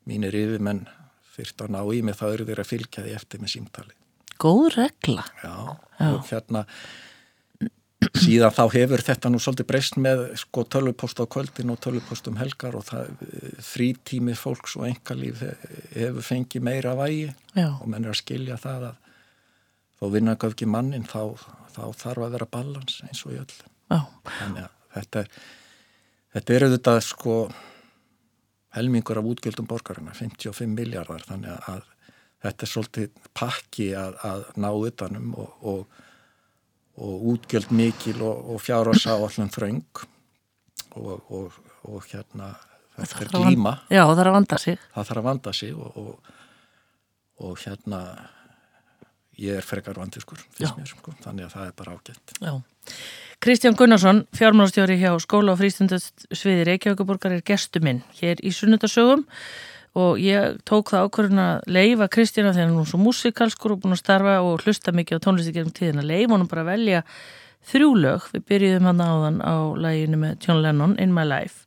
[0.08, 0.86] mínir yfirmenn
[1.36, 3.94] þyrft að ná í mig þá eru þeir að fylgja því eftir með símtali.
[4.38, 5.24] Góð regla.
[5.42, 5.54] Já,
[5.98, 6.08] Já.
[6.08, 6.64] og hérna
[8.16, 12.38] síðan þá hefur þetta nú svolítið breyst með sko tölvupost á kvöldin og tölvupost um
[12.40, 13.12] helgar og það
[13.64, 15.42] frítími fólks og engalíf
[15.94, 17.68] hefur fengið meira vægi Já.
[17.74, 19.04] og menn er að skilja það að
[19.98, 21.34] þó vinnaka ekki mannin þá,
[21.74, 23.56] þá þarf að vera balans eins og í öll
[23.88, 25.32] þannig að þetta er
[26.34, 27.36] þetta er auðvitað sko
[28.76, 31.86] helmingur af útgjöldum borgarina 55 miljardar þannig að
[32.44, 36.04] þetta er svolítið pakki að, að ná utanum og, og
[36.98, 39.82] og útgjöld mikil og, og fjárhasa á allum þröng
[40.98, 42.54] og, og, og hérna
[42.96, 43.76] þetta er glíma.
[43.86, 44.80] Já, það þarf að vanda sig.
[44.94, 45.78] Það þarf að vanda sig
[47.38, 48.02] og hérna
[49.38, 52.36] ég er frekar vandiskur sko, þannig að það er bara ágætt.
[52.42, 52.52] Já.
[53.38, 59.22] Kristján Gunnarsson, fjármálastjóri hjá skóla og frístundasviði Reykjavíkuborgar er gestu minn hér í sunnundasögum
[59.96, 63.96] og ég tók það ákvörðun að leifa Kristjana þegar hún er svo músikalskur og búin
[63.96, 67.04] að starfa og hlusta mikið á tónlisti gerum tíðin að leifa hún bara að velja
[67.68, 71.66] þrjú lög, við byrjuðum hann áðan á læginu með John Lennon, In My Life.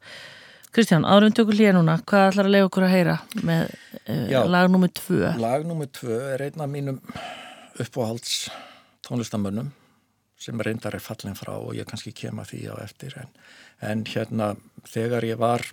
[0.72, 1.98] Kristján, árum tökur hlýja núna.
[2.08, 3.74] Hvað ætlar að leifa okkur að heyra með
[4.08, 5.34] uh, lag nummið tvö?
[5.42, 7.02] Lag nummið tvö er einn af mínum
[7.82, 8.46] uppáhalds
[9.06, 9.74] tónlistamönnum
[10.42, 13.30] sem reyndar er fallin frá og ég kannski kema því á eftir en,
[13.84, 14.54] en hérna
[14.90, 15.66] þegar ég var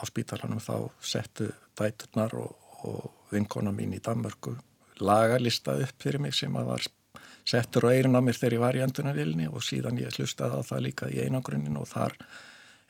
[0.00, 2.56] á spítalanum þá settu dæturnar og,
[2.88, 4.56] og vinkona mín í Danmörku
[5.00, 6.86] lagalista upp fyrir mig sem að var
[7.48, 10.62] settur á eirin á mér þegar ég var í endunarvilni og síðan ég hlustaði á
[10.66, 12.16] það líka í einangrunin og þar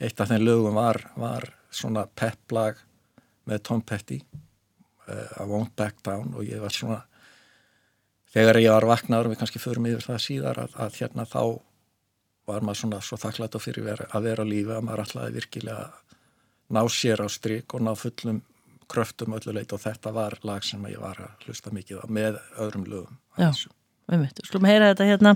[0.01, 2.81] eitt af þeim lögum var, var svona pepplag
[3.49, 7.03] með Tom Petty uh, I Won't Back Down og ég var svona
[8.35, 11.43] þegar ég var vaknaður og við kannski förum yfir það síðar að, að hérna þá
[12.51, 15.35] var maður svona svo þakklætt og fyrir vera, að vera á lífi að maður alltaf
[15.37, 15.91] virkilega
[16.71, 18.41] ná sér á stryk og ná fullum
[18.91, 22.87] kröftum ölluleit og þetta var lag sem ég var að hlusta mikið á með öðrum
[22.91, 23.19] lögum.
[23.39, 23.51] Já,
[24.11, 24.49] við myndum.
[24.49, 25.35] Slúm heyra þetta hérna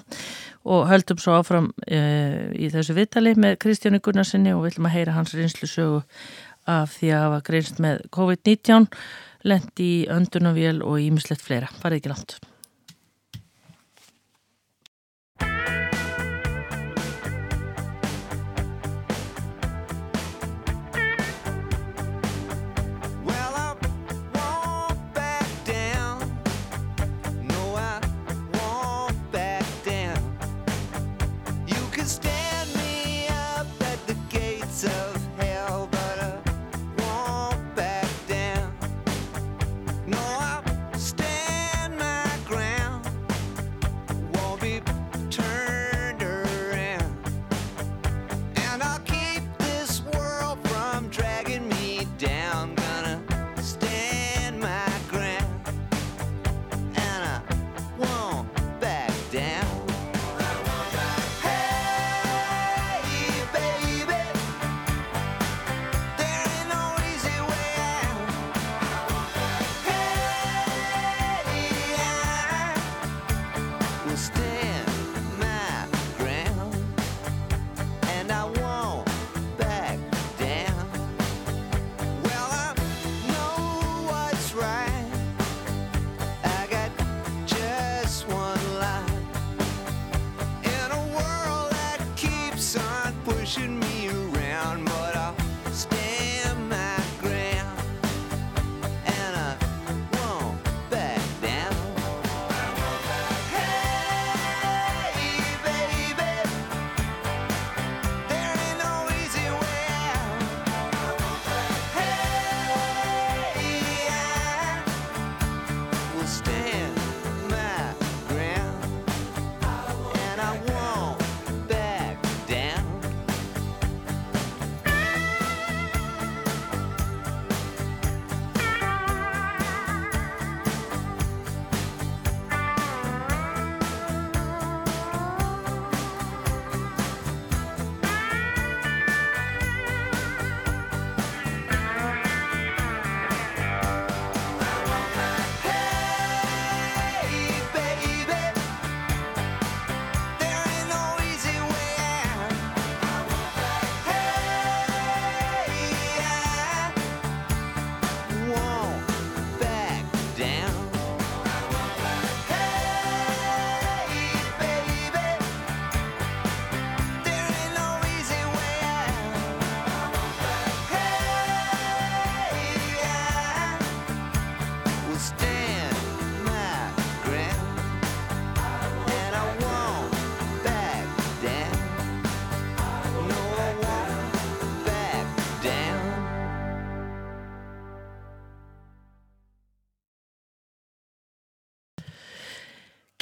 [0.64, 2.00] og höldum svo áfram e,
[2.58, 6.02] í þessu vittali með Kristjáni Gunnarsinni og viljum að heyra hans reynslu sögu
[6.70, 8.88] af því að hafa greinst með COVID-19,
[9.44, 11.68] lendi í öndunavél og ímislegt fleira.
[11.82, 12.38] Farið ekki langt.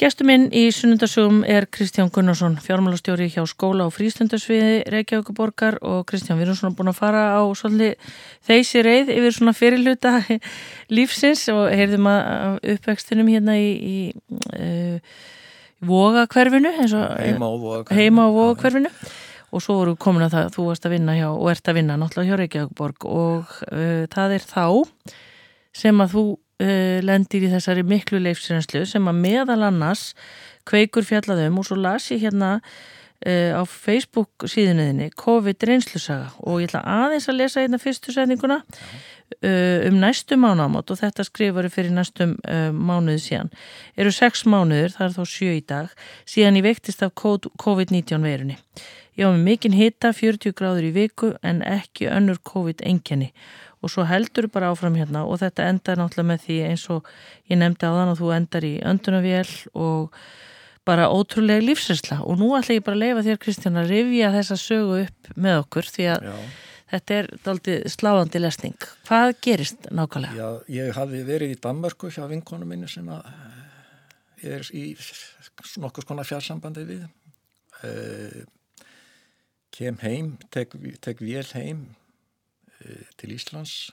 [0.03, 6.35] Gestur minn í sunnundasögum er Kristján Gunnarsson, fjármálastjóri hjá skóla og frístundasviði Reykjavíkuborgar og Kristján,
[6.41, 10.11] við erum svona búin að fara á svolítið þeysi reið yfir svona fyrirluta
[10.97, 13.97] lífsins og heyrðum að uppvextinum hérna í, í
[14.59, 18.91] uh, á vogakverfinu, heima á vogakverfinu.
[19.55, 22.01] og svo voru komin að það þú varst að vinna hjá og ert að vinna
[22.01, 24.65] náttúrulega hjá Reykjavíkuborg og uh, það er þá
[25.71, 26.25] sem að þú
[26.61, 30.11] uh, lendir í þessari miklu leifsrenslu sem að meðal annars
[30.69, 36.71] kveikur fjallaðum og svo las ég hérna uh, á Facebook síðuninni COVID reynslusaga og ég
[36.71, 41.93] ætla aðeins að lesa hérna fyrstu setninguna uh, um næstu mánámot og þetta skrifari fyrir
[41.95, 42.37] næstum
[42.73, 43.53] mánuði síðan.
[43.97, 45.95] Eru sex mánuður, það er þá sjö í dag,
[46.29, 48.59] síðan ég vektist af COVID-19 verunni.
[49.13, 53.29] Ég var með mikinn hita, 40 gráður í viku en ekki önnur COVID-engjani
[53.83, 57.07] og svo heldur bara áfram hérna og þetta endar náttúrulega með því eins og
[57.51, 60.17] ég nefndi á þann og þú endar í öndunavél og
[60.87, 64.59] bara ótrúlega lífsresla og nú ætla ég bara að leifa þér Kristján að rifja þessa
[64.59, 66.35] sögu upp með okkur því að Já.
[66.93, 68.87] þetta er daldi sláðandi lesning.
[69.07, 70.35] Hvað gerist nákvæmlega?
[70.39, 73.27] Já, ég hafi verið í Danmörku hjá vinkonu minni sem að
[74.43, 74.85] ég er í
[75.79, 78.43] nokkus konar fjársambandi við uh,
[79.73, 82.02] kem heim, tek, tek vél heim Eh,
[83.17, 83.91] til Íslands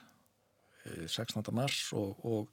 [1.07, 1.39] 16.
[1.39, 2.49] Eh, mars og, og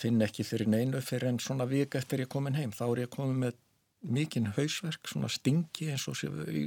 [0.00, 2.72] finn ekki fyrir neinu fyrir en svona vik eftir ég komin heim.
[2.72, 3.58] Þá er ég komin með
[4.00, 6.16] mikinn hausverk svona stingi eins og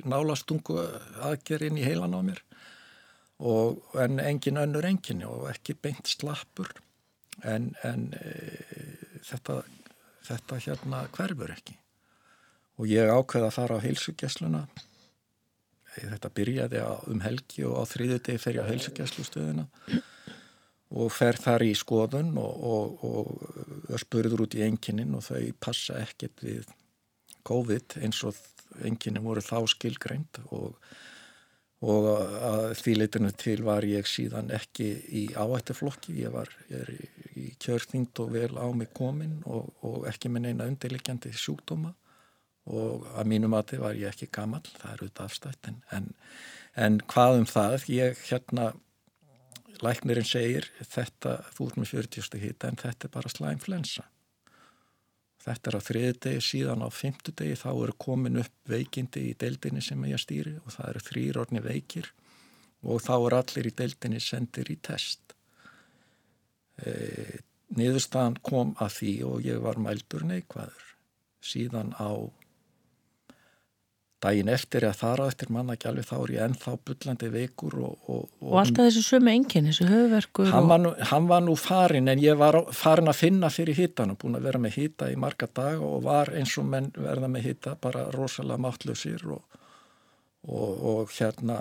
[0.06, 0.78] nálastungu
[1.26, 2.42] aðgerinn í heilan á mér.
[3.44, 6.70] Og, en engin önnur engin og ekki beint slappur.
[7.42, 8.34] En, en e,
[9.26, 9.64] þetta,
[10.28, 11.80] þetta hérna hverfur ekki.
[12.78, 14.68] Og ég ákveða að fara á heilsugessluna
[15.98, 19.68] þetta byrjaði um helgi og á þriðu degi fer ég á heilsugjastlustöðuna
[20.94, 23.06] og fer þar í skoðun og, og,
[23.90, 26.68] og spurður út í enginin og þau passa ekkert við
[27.48, 28.38] COVID eins og
[28.86, 30.78] enginin voru þá skilgreint og,
[31.84, 32.08] og
[32.80, 37.10] því leitinu til var ég síðan ekki í áættuflokki, ég var ég í,
[37.42, 41.94] í kjörþyngd og vel á mig komin og ekki með neina undirlikjandi sjúkdóma
[42.70, 46.08] og að mínu mati var ég ekki gammal, það er auðvitað afstætt en,
[46.76, 48.72] en, hvað um það, ég hérna
[49.84, 52.40] læknirinn segir þetta, þú ert með 40.
[52.40, 54.08] hita en þetta er bara slæmflensa
[55.44, 59.38] þetta er á þriði degi síðan á fymtu degi þá eru komin upp veikindi í
[59.40, 62.12] deildinni sem ég stýri og það eru þrýrorni veikir
[62.84, 65.36] og þá eru allir í deildinni sendir í test.
[66.84, 66.94] E,
[67.76, 70.90] niðurstaðan kom að því og ég var mældur neikvæður.
[71.44, 72.12] Síðan á
[74.24, 77.78] daginn eftir eða þar á eftir manna ekki alveg þá er ég ennþá byllandi veikur
[77.80, 81.44] og, og, og, og alltaf þessu sömu engin, þessu höfverkur hann var, nú, hann var
[81.46, 84.80] nú farin en ég var farin að finna fyrir hittan og búin að vera með
[84.80, 89.28] hitta í marga dag og var eins og menn verða með hitta bara rosalega máttlausir
[90.44, 91.60] og hérna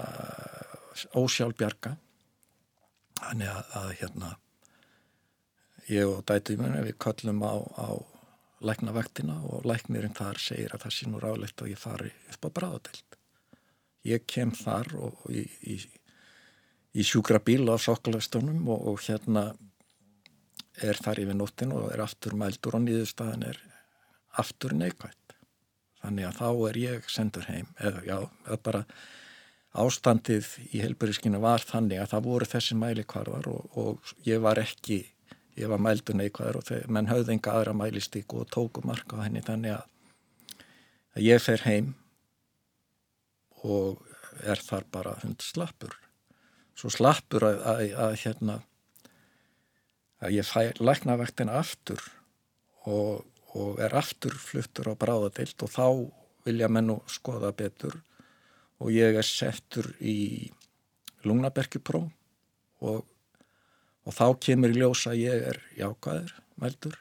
[1.16, 1.96] ósjálfbjarga.
[3.22, 4.30] Þannig að, að hérna
[5.90, 7.88] ég og dætið mér við kallum á, á
[8.66, 12.50] læknavaktina og læknirinn þar segir að það sé nú ráleitt að ég fari upp á
[12.58, 13.18] bráðadelt.
[14.08, 15.44] Ég kem þar og, og í,
[15.74, 15.76] í,
[16.98, 19.52] í sjúkra bíl á sokkalastónum og, og hérna
[20.82, 23.58] er þar yfir nóttin og er aftur mældur og nýðustafan er
[24.40, 25.36] aftur neikvægt.
[26.02, 28.16] Þannig að þá er ég sendur heim, eða já,
[28.48, 28.84] eða bara
[29.72, 35.04] ástandið í helburískinu var þannig að það voru þessi mælikvarðar og, og ég var ekki
[35.58, 39.24] ég var mældu neikvæður og þeir, menn höfði enga aðra mælistíku og tóku marka á
[39.24, 39.84] henni þannig að,
[41.16, 41.92] að ég fer heim
[43.62, 44.00] og
[44.42, 45.94] er þar bara hund slappur.
[46.78, 48.56] Svo slappur að, að, að hérna
[50.22, 52.00] að ég fæ læknavektina aftur
[52.88, 55.86] og, og er aftur fluttur á bráðadilt og þá
[56.46, 57.98] vilja menn og skoða betur.
[58.82, 60.50] Og ég er settur í
[61.26, 62.06] lungnaberkjupró
[62.82, 63.04] og
[64.06, 66.98] og þá kemur í ljósa að ég er jákvæður, meldur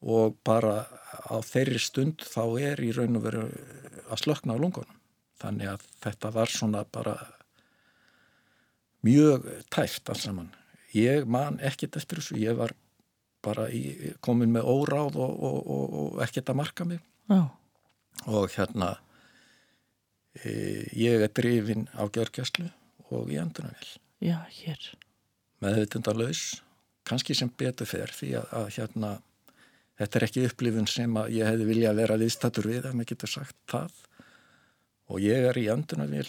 [0.00, 0.86] og bara
[1.28, 3.42] á þeirri stund þá er í raun og veru
[4.10, 4.96] að slökna á lungunum.
[5.40, 7.14] Þannig að þetta var svona bara
[9.04, 10.50] mjög tæft alls saman.
[10.96, 12.74] Ég man ekkert eftir þessu, ég var
[13.44, 17.00] bara í, komin með óráð og, og, og, og ekkert að marka mig
[17.30, 17.46] Já.
[18.26, 18.90] og hérna
[20.36, 20.50] e,
[20.92, 22.68] ég er drifin á gjörgjastlu
[23.08, 23.94] og í endurnavel.
[24.20, 24.90] Já, hér
[25.64, 26.44] meðvitundalauðs
[27.08, 29.10] kannski sem betur fer því að, að hérna
[30.00, 33.10] þetta er ekki upplifun sem að ég hefði vilja að vera viðstatur við að maður
[33.12, 33.96] getur sagt það.
[35.10, 36.28] Og ég er í andunavél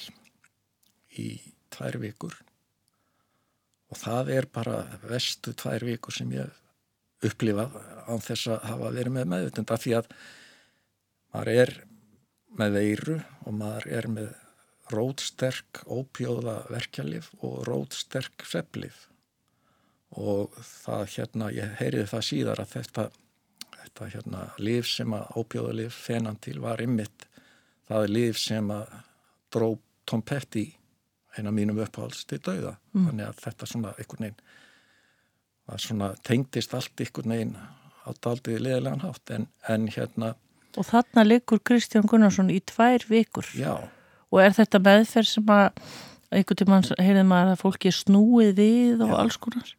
[1.21, 1.27] í
[1.71, 2.35] tvær vikur.
[3.91, 6.57] Og það er bara vestu tvær vikur sem ég
[7.27, 7.77] upplifað
[8.09, 10.11] án þess að hafa verið með meðutund af því að
[11.31, 11.73] maður er
[12.59, 14.31] með veiru og maður er með
[14.91, 19.05] rótsterk ópjóða verkjalif og rótsterk seflif
[20.19, 23.05] og það hérna, ég heyriði það síðar að þetta,
[23.77, 27.27] þetta hérna líf sem að ópjóða líf fenan til var ymmit
[27.87, 28.93] það er líf sem að
[29.51, 29.67] dró
[30.07, 30.65] Tom Petty
[31.37, 32.75] eina mínum uppáhalds til dauða.
[32.91, 33.07] Mm.
[33.07, 34.41] þannig að þetta svona einhvern veginn
[35.67, 37.57] það svona tengdist allt einhvern veginn
[38.03, 39.35] á daldið leðilegan hátt.
[39.35, 40.35] En, en hérna
[40.79, 43.43] Og þarna liggur Kristján Gunnarsson í tvær vikur.
[43.59, 43.75] Já,
[44.31, 45.81] og er þetta meðferð sem að
[46.31, 49.17] einhvern tímann heyrðum að fólki er snúið við og Já.
[49.19, 49.73] alls konar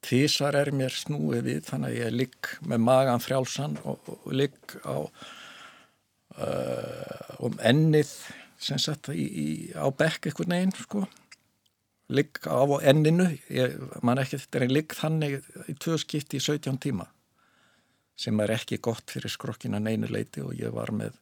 [0.00, 4.32] já tvísar er mér snúið við þannig að ég ligg með magan frjálsan og, og
[4.32, 4.96] ligg á
[6.40, 8.10] uh, um ennið
[8.60, 11.04] sem sagt í, í, á bekk einhvern veginn sko
[12.10, 15.32] ligg á enninu ég man ekki þetta er en ligg þannig
[15.70, 17.06] í tvö skipti í 17 tíma
[18.20, 21.12] sem er ekki gott fyrir skrokkina neinu leiti og ég var með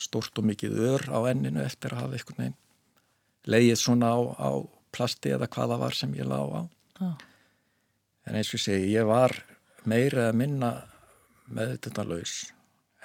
[0.00, 2.58] stort og mikið ör á enninu eftir að hafa einhvern veginn
[3.50, 4.50] leið svona á, á
[4.94, 6.62] plasti eða hvaða var sem ég lá á
[7.00, 7.10] Já.
[8.26, 9.34] En eins og segi, ég var
[9.88, 10.72] meira að minna
[11.50, 12.34] með þetta laus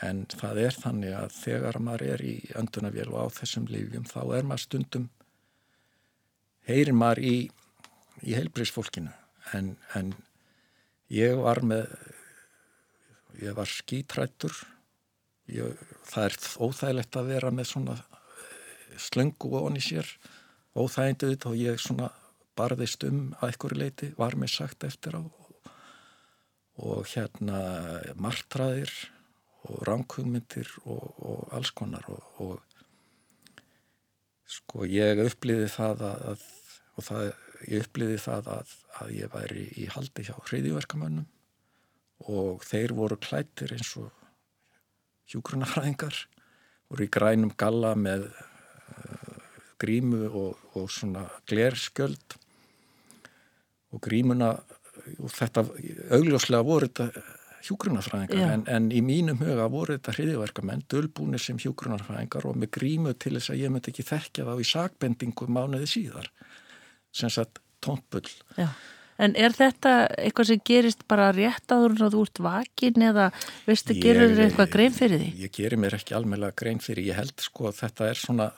[0.03, 4.20] en það er þannig að þegar maður er í öndunavél og á þessum lífjum þá
[4.38, 5.07] er maður stundum
[6.68, 7.36] heyrir maður í,
[8.26, 9.13] í heilbrísfólkinu
[9.55, 10.11] en, en
[11.13, 11.88] ég var með
[13.41, 14.53] ég var skítrættur.
[15.51, 17.97] Ég, það er óþægilegt að vera með svona
[19.01, 20.07] slöngu onni sér.
[20.76, 22.09] Óþæginduð og ég svona
[22.57, 25.23] barðist um að einhverju leiti var mér sagt eftir á.
[26.75, 27.59] Og, hérna
[28.19, 28.91] martraðir
[29.65, 32.59] og ránkugmyndir og, og alls konar og, og
[34.45, 36.43] sko ég upplýði það að, að
[36.95, 37.29] og það,
[37.69, 41.25] ég upplýði það að, að ég væri í haldi hjá hriðjverkamönnum
[42.31, 44.11] og þeir voru klættir eins og
[45.31, 46.21] hjúgrunafræðingar
[46.89, 49.35] voru í grænum galla með uh,
[49.81, 52.37] grímu og, og svona glerskjöld
[53.95, 54.51] og grímuna
[55.21, 55.63] og þetta
[56.15, 57.25] augljóslega voru þetta
[57.65, 58.49] hjúgrunafræðingar Já.
[58.53, 63.33] en, en í mínum huga voru þetta hriðiverkamenn dölbúnir sem hjúgrunafræðingar og með grímu til
[63.37, 66.29] þess að ég myndi ekki þekkja þá í sakbendingu mánuði síðar
[67.15, 68.27] sem sagt tóntbull
[68.59, 68.69] Já.
[69.15, 73.29] En er þetta eitthvað sem gerist bara rétt áður en þú ert vakin eða
[73.63, 75.29] veistu, Ég- gerur þér eitthvað grein fyrir því?
[75.45, 78.49] Ég gerir mér ekki almennlega grein fyrir, ég held sko að þetta er svona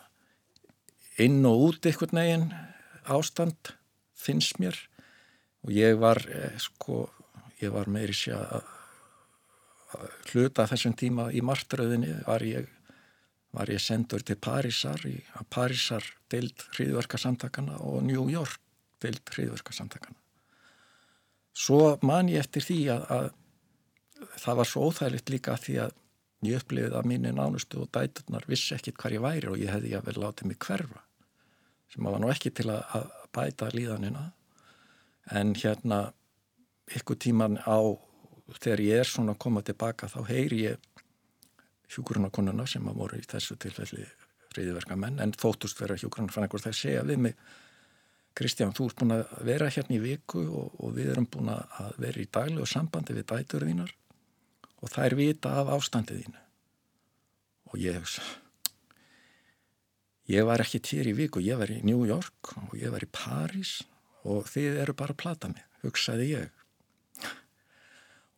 [1.22, 2.48] inn og út einhvern veginn
[3.14, 3.76] ástand
[4.18, 4.76] finnst mér
[5.66, 7.06] og ég var eh, sko,
[7.62, 8.74] ég var meiri sé að
[9.96, 12.68] að hluta þessum tíma í martröðinni var ég,
[13.56, 18.60] var ég sendur til Parísar í að Parísar deild hriðverkasamtakana og New York
[19.04, 20.18] deild hriðverkasamtakana.
[21.58, 25.96] Svo man ég eftir því að, að það var svo óþægilegt líka því að
[26.46, 29.94] ég upplifið að mínu nánustu og dæturnar vissi ekkit hvar ég væri og ég hefði
[29.94, 31.04] ég að vel látið mig hverfa
[31.88, 34.28] sem var nú ekki til að bæta líðanina
[35.32, 36.12] en hérna
[36.96, 37.80] ykkur tíman á
[38.62, 41.04] þegar ég er svona að koma tilbaka þá heyri ég
[41.92, 44.06] hjúkurunakonuna sem að voru í þessu tilfelli
[44.56, 47.40] reyðiverka menn en þóttust vera hjúkurunarfræðingur þær segja við mig
[48.38, 51.96] Kristján, þú ert búin að vera hérna í viku og, og við erum búin að
[52.04, 53.94] vera í daglegu sambandi við dætur þínar
[54.78, 56.44] og þær vita af ástandið þínu.
[57.74, 58.22] Og ég hugsa
[60.30, 63.10] ég var ekki tér í viku, ég var í New York og ég var í
[63.10, 63.97] París og
[64.48, 66.64] þið eru bara að plata mig, hugsaði ég.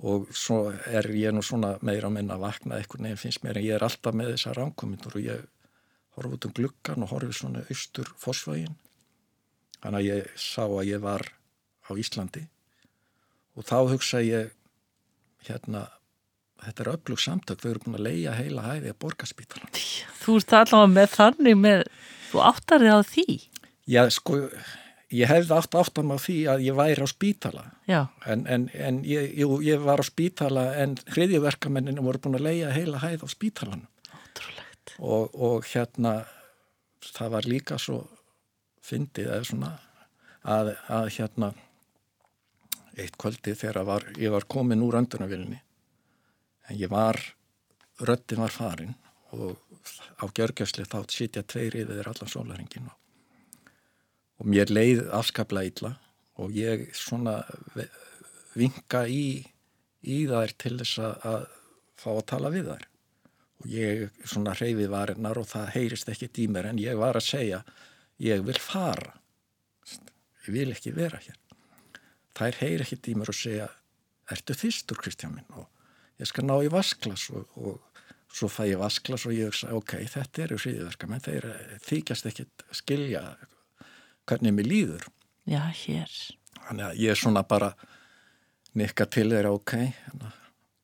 [0.09, 3.59] Og svo er ég nú svona meira að minna að vakna eitthvað nefn finnst mér
[3.59, 5.41] en ég er alltaf með þessar ránkomindur og ég
[6.15, 8.77] horf út um gluggan og horfi svona austur fórsvægin
[9.83, 11.27] þannig að ég sá að ég var
[11.87, 12.45] á Íslandi.
[13.59, 14.53] Og þá hugsa ég
[15.47, 15.87] hérna
[16.63, 19.79] þetta er öflug samtök, þau eru búin að leia heila hæði að borgarspítalan
[20.19, 21.83] Þú ert allavega með þannig með,
[22.29, 23.27] þú áttar þig á því.
[23.89, 24.39] Já, sko,
[25.15, 27.63] ég hefði átt áttam á því að ég væri á spítala.
[27.89, 32.45] Já, en, en, en ég, jú, ég var á spítala en hriðjuverkamenninu voru búin að
[32.49, 34.95] leia heila hæð á ótrúlegt.
[34.99, 36.25] og, og hérna
[37.01, 38.03] það var líka svo
[38.85, 39.71] fyndið eða svona
[40.43, 41.51] að, að hérna
[42.99, 45.59] eitt kvöldi þegar var, ég var komin úr öndunavílinni
[46.69, 47.19] en ég var
[48.05, 48.95] röttin var farin
[49.35, 49.57] og
[50.19, 52.95] á gjörgjörsli þá sitja tveir yfir allan sólaringin og,
[54.39, 55.93] og mér leið afskaplega illa
[56.39, 57.41] og ég svona
[58.55, 59.41] vinka í,
[60.01, 61.47] í þær til þess að,
[61.99, 62.85] fá að tala við þær.
[63.59, 67.59] Og ég svona hreyfið varinnar og það heyrist ekki mér en ég var að segja
[68.23, 69.17] ég vil fara.
[70.47, 71.35] Ég vil ekki vera hér.
[72.39, 73.67] Þær heyri ekki mér og segja
[74.31, 75.51] ertu þýstur Kristján minn?
[75.59, 75.67] Og
[76.21, 77.83] ég skal ná í vasklas og, og
[78.31, 81.47] svo fæ ég vasklas og ég hugsa ok, þetta eru hriðiverka menn þeir
[81.83, 83.23] þykjast ekkit skilja
[84.29, 85.07] hvernig mér líður
[85.49, 86.11] Já, hér.
[86.67, 87.71] þannig að ég er svona bara
[88.77, 90.33] nikka til þeirra ok hérna,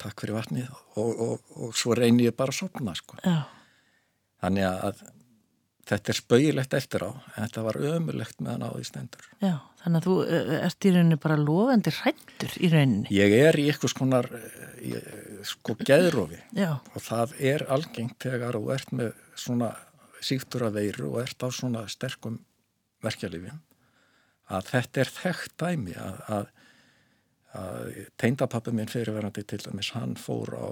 [0.02, 3.20] takk fyrir vatnið og, og, og svo reynir ég bara að sopna sko.
[3.24, 3.46] Já,
[4.43, 5.04] þannig að
[5.86, 9.56] þetta er spauðilegt eftir á en þetta var ömulegt meðan á því stendur já.
[9.86, 13.12] Þannig að þú uh, ert í rauninni bara lofandi hrættur í rauninni.
[13.14, 14.30] ég er í eitthvað skonar
[14.82, 15.12] ég,
[15.46, 19.70] sko geðrófi Já, og það er algengt þegar þú ert með svona
[20.26, 22.39] síktur að veiru og ert á svona sterkum
[23.04, 23.62] verkjalifjum
[24.56, 26.50] að þetta er þekkt dæmi að, að,
[27.60, 30.68] að teindapappi minn fyrirverandi til dæmis hann fór á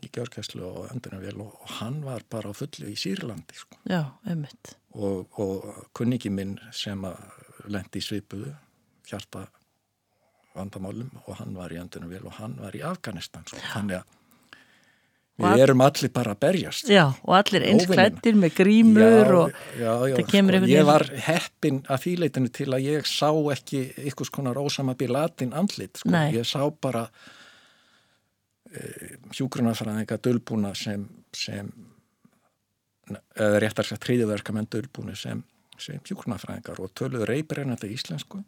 [0.00, 3.76] í gjörgæslu og öndunarvél og, og hann var bara á fullu í Sýrlandi sko.
[3.84, 4.76] já, einmitt.
[4.96, 7.20] og, og kunningi minn sem að
[7.68, 8.54] lendi í svipuðu
[9.10, 9.46] hjarta
[10.54, 13.60] vandamálum og hann var í öndunarvél og hann var í Afganistan sko.
[13.74, 14.16] þannig að
[15.40, 17.96] við erum allir bara að berjast Já, og allir eins Óvinina.
[18.10, 22.14] klættir með grímur og já, já, það kemur einhvern ég veginn- var heppin að því
[22.24, 23.82] leitinu til að ég sá ekki
[24.12, 26.10] ykkur konar ósama bilatin andlit sko.
[26.10, 27.06] Ég sá bara
[28.70, 31.70] e, hjúgrunafræðinga dölbúna sem, sem
[33.34, 35.42] eða réttar sér þriðverkamenn dölbúni sem,
[35.80, 38.44] sem hjúgrunafræðingar og töluðu reybrennandi íslensku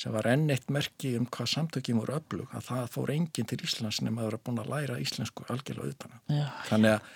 [0.00, 3.60] sem var enn eitt merki um hvað samtökjum voru öflug að það fór enginn til
[3.66, 7.10] Íslands nema að vera búin að læra íslensku algjörlega utan já, þannig að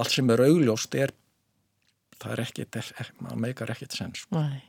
[0.00, 1.14] allt sem er augljóst er
[2.20, 2.78] það er ekkit,
[3.24, 4.40] maður meikar ekkit sens sko.
[4.40, 4.60] Nei.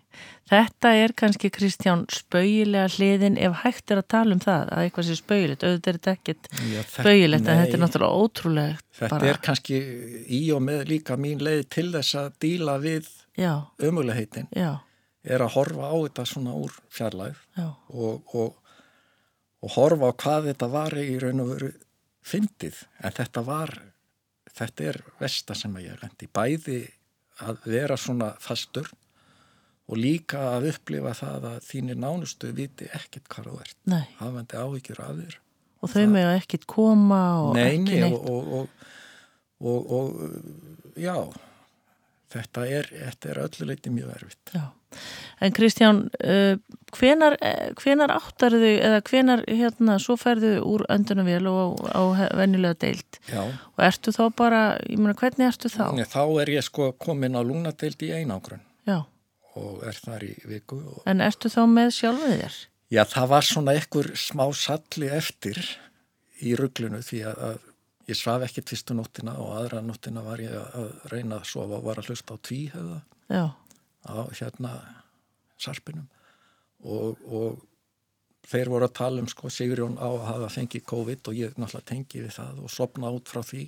[0.51, 5.07] Þetta er kannski Kristján spauilega hliðin ef hægt er að tala um það að eitthvað
[5.07, 9.41] sé spauilegt, auðvitað er þetta þetta- spauilegt en þetta er náttúrulega ótrúlegt þetta bara, er
[9.47, 9.81] kannski
[10.27, 13.07] í og með líka mín leið til þess að díla við
[13.39, 14.71] já, ömulegheitin já,
[15.23, 18.55] er að horfa á þetta svona úr fjarlæð og, og,
[19.61, 21.71] og horfa á hvað þetta var í raun og veru
[22.25, 22.79] fyndið.
[23.01, 23.75] En þetta var
[24.51, 26.79] þetta er versta sem að ég lendi bæði
[27.41, 28.89] að vera svona fastur
[29.91, 33.79] og líka að upplifa það að þínir nánustu viti ekkert hvað þú ert.
[34.19, 35.37] Hafandi áhyggjur af þér.
[35.81, 38.27] Og þau með að ekkert koma og nei, ekki nei, neitt.
[38.29, 38.67] og, og,
[39.61, 40.11] og, og,
[40.93, 41.15] og já
[42.31, 44.69] þetta er, þetta er öllu leiti mjög erfitt Já.
[45.41, 46.01] En Kristján,
[46.91, 52.01] hvenar, eh, hvenar áttar þau eða hvenar hérna svo ferðu úr öndunarvél og á, á
[52.35, 55.87] venjulega deild já, og ertu þá bara, ég meina hvernig ertu þá?
[56.11, 58.99] þá er ég sko komin á lungnadeild í einangrun Já,
[59.55, 62.59] og er þar í viku og en ertu þá með sjálfið þér?
[62.91, 65.63] Já, það var svona einhver smá salli eftir
[66.43, 67.70] í rugglunu því að, að
[68.09, 71.85] ég svaf ekkert fyrstu nóttina og aðra nóttina var ég að reyna að sofa og
[71.89, 73.43] var að hlusta á tvíhöða Já,
[74.07, 74.71] á hérna
[75.61, 76.07] sarpinum.
[76.81, 77.61] Og, og
[78.49, 81.89] þeir voru að tala um sko Sigurjón á að hafa fengið COVID og ég náttúrulega
[81.93, 83.67] tengi við það og sopna út frá því.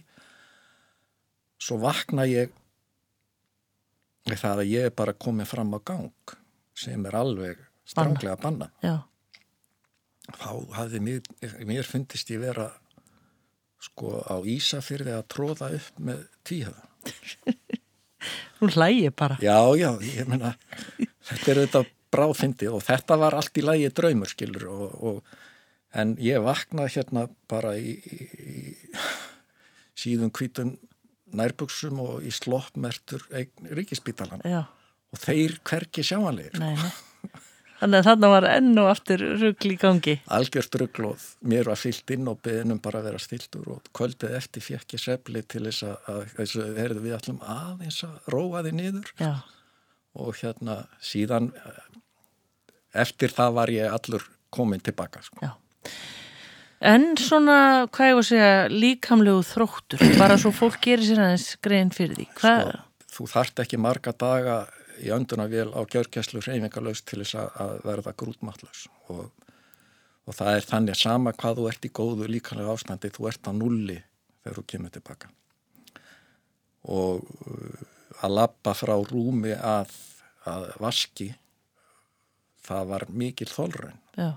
[1.61, 2.51] Svo vakna ég
[4.29, 6.35] við það að ég er bara komið fram á gang
[6.77, 9.03] sem er alveg stránglega banna já,
[10.39, 11.27] þá hafði mér,
[11.67, 12.69] mér fundist ég vera
[13.83, 16.85] sko á Ísafyrði að tróða upp með tvíhöða.
[18.59, 19.39] þú hlægir bara.
[19.43, 20.53] Já, já, ég meina
[21.27, 26.15] þetta er auðvitað bráðfindi og þetta var allt í lagi draumur skilur og, og en
[26.21, 28.97] ég vaknaði hérna bara í, í, í
[29.99, 30.75] síðum kvítun
[31.33, 33.25] nærbuksum og í sloppmertur
[33.73, 36.59] ríkispítalan og þeir hverki sjáanlegir.
[36.61, 36.91] nei, nei.
[37.83, 40.13] Þannig að þarna var enn og aftur rugl í gangi.
[40.31, 44.37] algjört rugl og mér var fyllt inn og beðinum bara að vera stiltur og kvöldið
[44.37, 48.29] eftir fekk ég sefli til þess að, að þess að heyrðu við allum aðeins að
[48.31, 49.33] róa þið niður Já,
[50.15, 51.81] og hérna síðan eh,
[53.03, 55.43] eftir það var ég allur komin tilbaka sko.
[55.43, 55.51] já.
[56.83, 61.45] En svona, hvað ég var að segja, líkamlegu þróttur, bara svo fólk gerir sér aðeins
[61.63, 62.25] grein fyrir því.
[62.39, 62.63] Hvað?
[62.63, 64.57] Sko, þú þarft ekki marga daga
[65.03, 69.29] í öndunavél á gjörgæslu hreyfingarlaus til þess að, verða grútmattlaus og,
[70.25, 73.49] og það er þannig að sama hvað þú ert í góðu líkanlega ástandi, þú ert
[73.49, 73.99] á nulli
[74.43, 75.31] þegar þú kemur tilbaka
[76.93, 77.83] og uh,
[78.23, 79.93] að lappa frá rúmi að,
[80.49, 81.29] að vaski
[82.63, 84.31] það var mikil þólraun Já,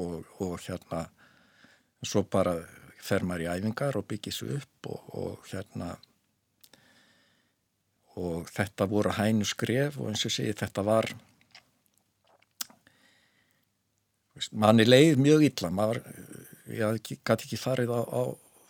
[0.00, 1.06] og, og hérna
[2.02, 2.56] svo bara
[3.02, 5.92] fer maður í æfingar og byggis upp og, og hérna
[8.20, 11.08] og þetta voru hænu skref og eins og segi þetta var
[14.52, 15.70] manni leið mjög illa.
[15.72, 16.02] Maður,
[16.72, 18.22] ég gæti ekki farið á, á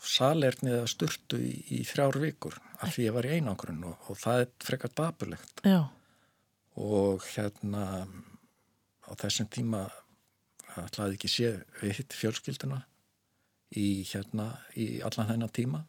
[0.03, 4.19] salerni eða sturtu í, í þrjár vikur af því ég var í einangrun og, og
[4.19, 5.63] það er frekar dapurlegt.
[5.67, 5.87] Já,
[6.79, 8.07] og hérna
[9.07, 9.85] á þessum tíma
[10.81, 12.81] ætlaði ekki sé við hitt fjölskylduna
[13.77, 15.83] í hérna í allan þennan tíma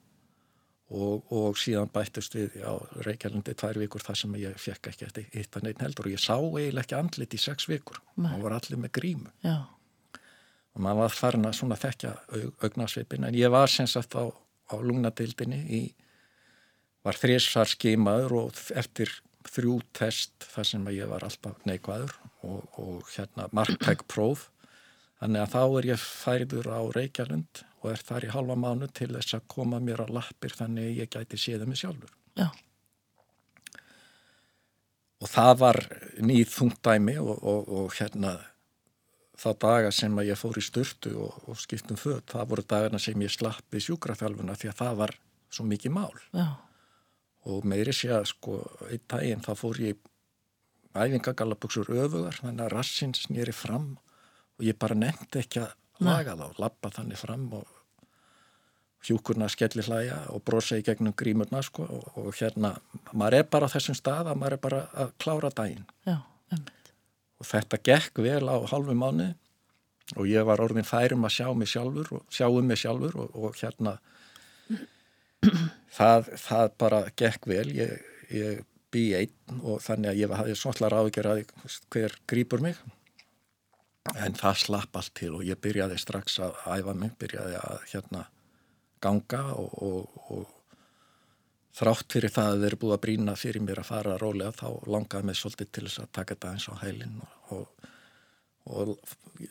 [0.92, 2.76] og, og síðan bættust við á
[3.06, 6.22] Reykjavílundi tvær vikur þar sem ég fekk ekki eftir hitt að neitt heldur og ég
[6.22, 8.02] sá eiginlega ekki andlit í sex vikur.
[8.18, 9.32] Og var allir með grímu.
[9.46, 9.64] Já,
[10.74, 12.14] og maður var farin að svona þekkja
[12.66, 15.82] augnarsvipin en ég var sem sagt á, á lungnadildinni í
[17.06, 19.12] var þrísar skimaður og eftir
[19.44, 22.16] þrjú test þar sem ég var alltaf neikvæður
[22.48, 24.48] og, og hérna marktæk próf.
[25.20, 29.12] Þannig að þá er ég færiður á Reykjalund og er þar í halva mánu til
[29.12, 32.14] þess að koma mér á lappir þannig að ég gæti séða mig sjálfur.
[32.40, 32.48] Já,
[35.24, 35.80] og það var
[36.24, 38.36] nýð þungdæmi og, og, og hérna
[39.40, 43.00] þá daga sem að ég fór í styrtu og, og skiptum föt, það voru dagana
[43.02, 45.16] sem ég slapp við sjúkraþjálfuna því að það var
[45.54, 46.14] svo mikið mál.
[46.36, 46.48] Já,
[47.50, 48.60] og meiri sé að sko
[48.90, 50.10] einn daginn þá fór ég
[50.94, 53.96] æfingagallaböksur öfugar þannig að rassinn snýri fram
[54.60, 55.74] og ég bara nefndi ekki að
[56.04, 57.73] laga þá, lappa þannig fram og
[59.04, 62.76] hjúkurna skelli hlæja og brosa í gegnum grímurna sko og, og hérna,
[63.12, 65.86] maður er bara á þessum stað að maður er bara að klára daginn.
[66.08, 66.18] Já,
[67.40, 69.34] og þetta gekk vel á halvu mánu
[70.16, 73.36] og ég var orðin færum að sjá mig sjálfur og sjá um mig sjálfur og,
[73.36, 73.98] og hérna
[75.98, 77.68] það, það bara gekk vel.
[77.76, 77.96] Ég,
[78.32, 81.44] ég bý einn og þannig að ég hafði svotlar ágjör að
[81.92, 82.80] hver grýpur mig.
[84.20, 88.26] En það slapp allt til og ég byrjaði strax að æfa mig, byrjaði að hérna
[89.04, 90.64] ganga og, og, og
[91.74, 94.68] þrátt fyrir það að þeir eru búið að brína fyrir mér að fara rólega þá
[94.94, 97.20] langaði mig svolítið til þess að taka þetta eins á hælinn
[97.56, 97.90] og,
[98.70, 98.94] og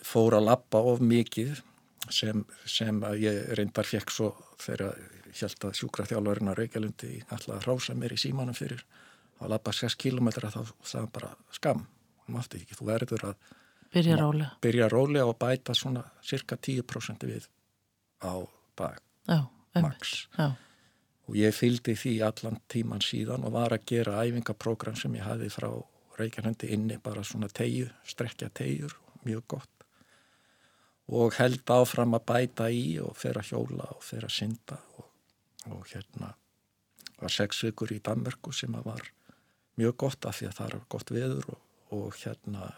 [0.07, 1.63] fór að lappa of mikið
[2.11, 4.31] sem, sem að ég reyndar fekk svo
[4.63, 4.95] þegar
[5.33, 8.85] ég held að sjúkra þjálfurinn að Reykjalundi alltaf að rása mér í símanum fyrir
[9.43, 11.87] að lappa 6 km þá sagði bara skam,
[12.31, 13.51] ekki, þú verður að
[13.93, 14.51] Byrja rólega.
[14.63, 17.49] byrja rólega og bæta svona cirka 10% við
[18.25, 18.41] á
[18.79, 19.47] dag Já,
[19.79, 20.27] max.
[20.39, 20.53] Já,
[21.29, 25.51] og ég fylgdi því allan tíman síðan og var að gera æfingaprógram sem ég hafi
[25.53, 25.71] frá
[26.19, 28.93] Reykjanendi inni bara svona tegju, strekja tegjur
[29.25, 29.87] mjög gott.
[31.09, 35.09] Og held áfram að bæta í og fer að hjóla og fer að synda og,
[35.73, 36.35] og hérna
[37.23, 39.09] var sex vikur í Danmörku sem að var
[39.81, 41.61] mjög gott af því að það er gott veður og,
[41.97, 42.69] og hérna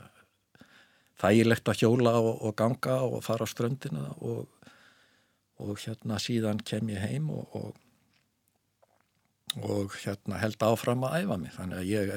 [1.21, 4.47] þægilegt að hjóla og, og ganga og fara á ströndina og,
[5.65, 7.81] og hérna síðan kem ég heim og, og
[9.63, 11.53] og hérna held áfram að æfa mig.
[11.55, 12.13] Þannig að ég,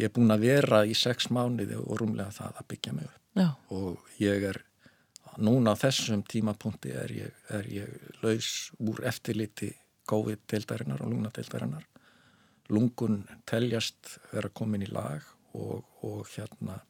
[0.00, 3.18] ég er búin að vera í sex mánuði og rúmlega það að byggja mig upp.
[3.36, 4.60] Já, og ég er
[5.40, 9.70] núna á þessum tímapunkti er ég, er ég laus úr eftirliti
[10.08, 11.86] COVID-deildarinnar og lungnadeildarinnar
[12.72, 15.24] lungun teljast vera komin í lag
[15.56, 16.80] og, og hérna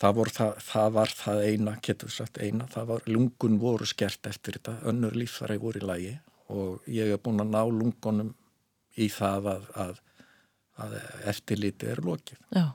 [0.00, 4.30] það, vor, það, það var það eina, getur sagt eina það var, lungun voru skert
[4.30, 6.14] eftir þetta önnur líffæri voru í lagi
[6.52, 8.34] og ég er búin að ná lungunum
[9.00, 9.94] í það að, að,
[10.84, 10.96] að
[11.30, 12.40] eftirliti er lokið.
[12.54, 12.66] Já.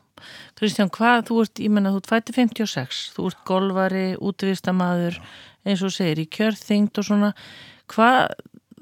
[0.60, 5.20] Kristján, hvað, þú ert, ég menna, þú ert fætti 56, þú ert golvari, útvistamaður,
[5.64, 7.30] eins og segir, í kjörþyngd og svona,
[7.94, 8.34] hvað,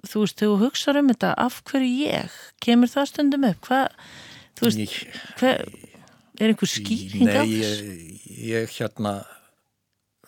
[0.07, 4.09] þú veist, þegar þú hugsaður um þetta, af hverju ég, kemur það stundum upp, hvað,
[4.57, 4.97] þú veist,
[5.37, 5.69] hver,
[6.39, 7.87] er einhver skýring á Nei, þessu?
[7.93, 9.15] ég, ég hérna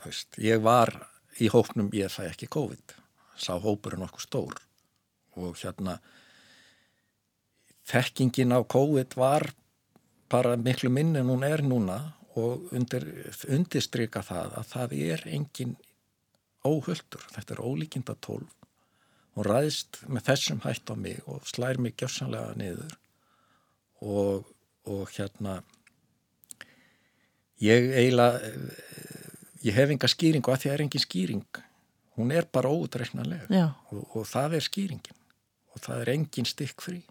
[0.04, 0.94] veist, ég var
[1.40, 3.00] í hópnum, ég fæ ekki COVID
[3.40, 4.60] sá hópurinn okkur stór.
[5.40, 6.00] Og hérna
[7.90, 9.50] þekkingin á COVID var
[10.30, 12.00] bara miklu minni en hún er núna
[12.38, 13.06] og undir,
[13.50, 15.76] undirstryka það að það er engin
[16.68, 18.52] óhöldur, þetta er ólíkinda tólf.
[19.36, 22.96] Hún ræðist með þessum hætt á mig og slær mig gjössanlega niður.
[24.04, 24.48] Og,
[24.90, 25.62] og hérna
[27.64, 28.54] ég eiginlega
[29.68, 31.46] ég hef enga skýringu að því að er engin skýring.
[32.20, 35.18] Hún er bara óutreiknanlega Já, og, og það er skýringin.
[35.76, 37.02] Og það er engin stykk frí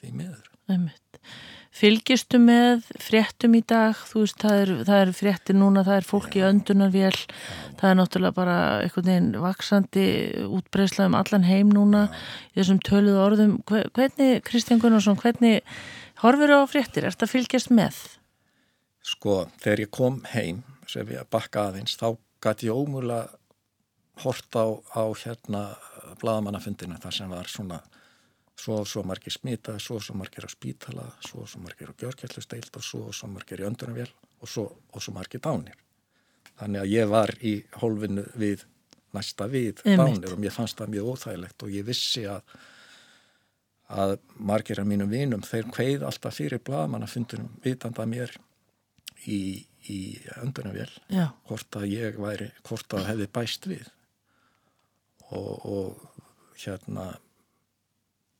[0.00, 0.48] því miður.
[0.70, 1.20] Einmitt.
[1.74, 6.06] Fylgistu með fréttum í dag, þú veist, það er, það er fréttir núna, það er
[6.06, 7.16] fólk í öndunarvél,
[7.80, 10.04] það er náttúrulega bara einhvern veginn vaksandi
[10.54, 12.04] útbreysla um allan heim núna
[12.52, 13.56] í þessum töluðu orðum.
[13.66, 15.66] Hve- Hvernig, Kristján Gunnarsson, hvernig
[16.22, 17.08] horfir á fréttir?
[17.08, 17.98] Er þetta fylgjast með?
[19.04, 23.28] Sko þegar ég kom heim sem ég bakka aðeins þá gæti ég ómúlega
[24.24, 25.62] hort á, á hérna
[26.20, 27.80] bladamannafundina þar sem var svona
[28.54, 31.90] svo og svo margir smita, svo og svo margir á spítala, svo og svo margir
[31.90, 35.74] á gjörkjallusteild og svo og svo margir í öndunarvél og svo og svo margir dánir.
[36.60, 38.62] Þannig að ég var í hólfinu við
[39.14, 42.56] næsta við dánir og mér fannst það mjög óþægilegt og ég vissi að
[43.94, 48.32] að margir af mínum vinum þeir kveið alltaf fyrir blagamannafundunum vitandi að mér
[49.30, 49.42] í,
[49.90, 49.98] í
[50.40, 53.90] öndunarvél já, hvort að ég væri, hvort að hefði bæst við.
[55.34, 57.14] Og, og hérna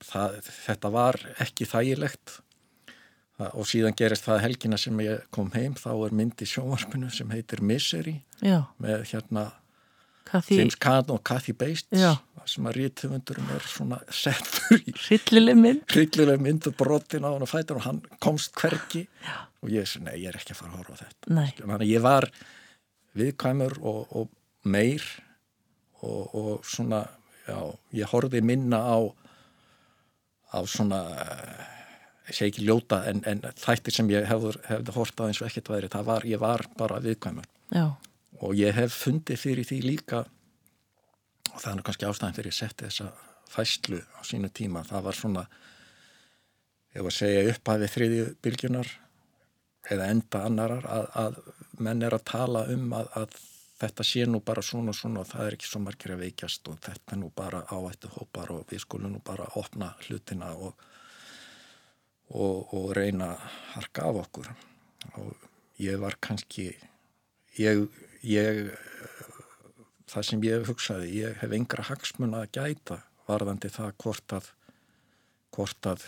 [0.04, 2.40] það, þetta var ekki þægilegt.
[3.50, 7.32] Og síðan gerist það helgina sem ég kom heim þá er mynd í sjónvarpinu sem
[7.34, 9.48] heitir Misery já, með hérna
[10.30, 12.14] því James Caan og Kathy Bates Já.
[12.48, 15.96] sem að rítumundurum er svona settur í hryllileg mynd.
[16.44, 19.06] myndu brotin á hann og fætur og hann komst hvergi.
[19.24, 19.36] Já.
[19.64, 21.34] og ég er nei, ég er ekki að fara að horfa þetta.
[21.60, 22.28] Þannig að ég var
[23.14, 24.32] viðkvæmur og, og
[24.68, 25.04] meir
[26.04, 27.04] og, og svona
[27.48, 27.58] já,
[27.96, 28.98] ég horfði minna á
[30.54, 31.62] á svona eh,
[32.30, 35.70] ég segi ekki ljóta en, en þættir sem ég hefði hort á eins og ekkert
[35.72, 37.48] væri, það var, ég var bara viðkvæmur.
[37.74, 37.86] Já,
[38.42, 40.24] og ég hef fundið fyrir því líka
[41.52, 43.10] og það er kannski ástæðan fyrir að setja þessa
[43.54, 45.46] fæslu á sínu tíma það var svona
[46.94, 48.92] var að segja upphæfi þriðju bylgjunar
[49.94, 51.40] eða enda annarar að, að
[51.84, 53.36] menn er að tala um að, að
[53.80, 56.70] þetta sé nú bara svona og svona og það er ekki svo margir að veikjast
[56.70, 60.78] og þetta nú bara áættu hópar og við skulum nú bara opna hlutina og,
[62.30, 63.34] og, og reyna
[63.74, 64.50] harka af okkur.
[65.20, 65.48] Og
[65.82, 66.70] ég var kannski
[67.58, 67.84] ég,
[68.24, 68.74] ég
[70.10, 74.52] það sem ég hugsaði, ég hef yngra hagsmun að gæta varðandi það hvort að
[75.54, 76.04] hvort að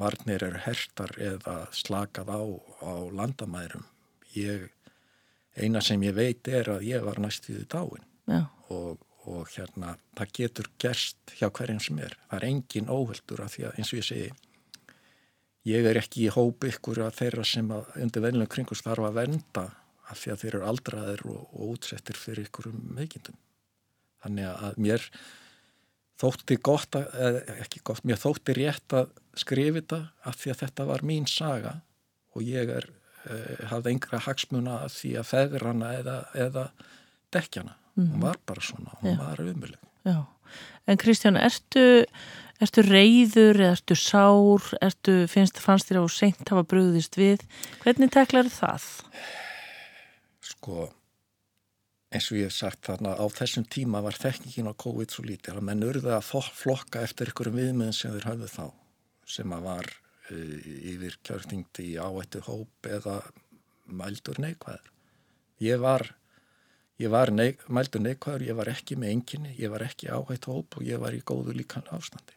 [0.00, 2.42] varnir eru hertar eða slakað á,
[2.80, 3.84] á landamærum.
[4.32, 4.70] Ég,
[5.60, 8.06] eina sem ég veit er að ég var næstuði dáin.
[8.30, 12.16] Já, og, og hérna það getur gerst hjá hverjum sem er.
[12.30, 14.32] Það er engin óhöldur af því að eins og ég segi
[15.68, 19.18] ég er ekki í hóp ykkur að þeirra sem að undir venlum kringust þarf að
[19.20, 19.66] venda
[20.10, 23.38] af því að þeir eru aldraðir og, og útsettir fyrir ykkurum veikindum.
[24.22, 25.06] Þannig að mér
[26.22, 30.88] þótti gott að, ekki gott, mér þótti rétt að skrifa þetta af því að þetta
[30.90, 31.78] var mín saga
[32.36, 32.88] og ég er
[33.26, 36.66] eh, hafði yngra hagsmuna af því að feður hana eða, eða
[37.34, 39.18] dekkjana, hún var bara svona hún Já.
[39.24, 40.18] var umulig já.
[40.86, 42.04] En Kristján, ertu
[42.62, 44.66] ertu reyður eða ertu sár?
[44.84, 47.42] Ertu, finnst, fannst þér á seint hafa brugðist við,
[47.82, 48.84] hvernig teklar það?
[50.62, 50.86] Sko
[52.12, 55.58] eins og ég hef sagt þarna á þessum tíma var þekkingin á COVID svo lítið
[55.58, 58.66] að menn urðu að flokka eftir ykkurum viðmiðin sem þeir hafðu þá
[59.32, 60.56] sem að var uh,
[60.92, 63.18] yfir kjörtingdi í áættu hóp eða
[63.86, 64.90] mældur neikvæður.
[65.62, 66.06] Ég var
[67.02, 70.78] ég var neik, mældur neikvæður, ég var ekki með enginni, ég var ekki áhættu hóp
[70.78, 72.36] og ég var í góðu líkan ástandi.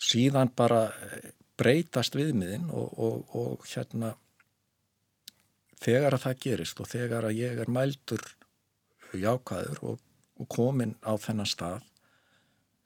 [0.00, 4.14] Síðan bara eh, breytast viðmiðin og, og, og hérna
[5.84, 8.24] þegar að það gerist og þegar að ég er mældur
[9.14, 10.00] jákvæður og,
[10.40, 11.84] og komin á þennan stað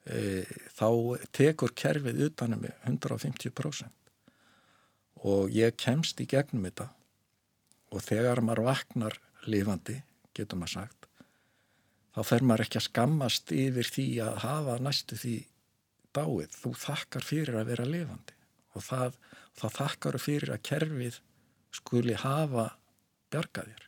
[0.05, 0.43] e,
[0.77, 0.89] þá
[1.35, 3.89] tekur kerfið utanum mig 150%
[5.25, 6.87] og ég kemst í gegnum þetta.
[7.89, 9.15] Og þegar maður vaknar
[9.49, 9.97] lifandi,
[10.37, 10.99] getur maður sagt
[12.19, 15.35] þá fer maður ekki að skammast yfir því að hafa næstu því
[16.15, 18.35] dáið, þú þakkar fyrir að vera lifandi.
[18.75, 19.17] Og það,
[19.59, 21.19] það þakkar fyrir að kerfið
[21.79, 22.65] skuli hafa
[23.33, 23.85] bjargaðir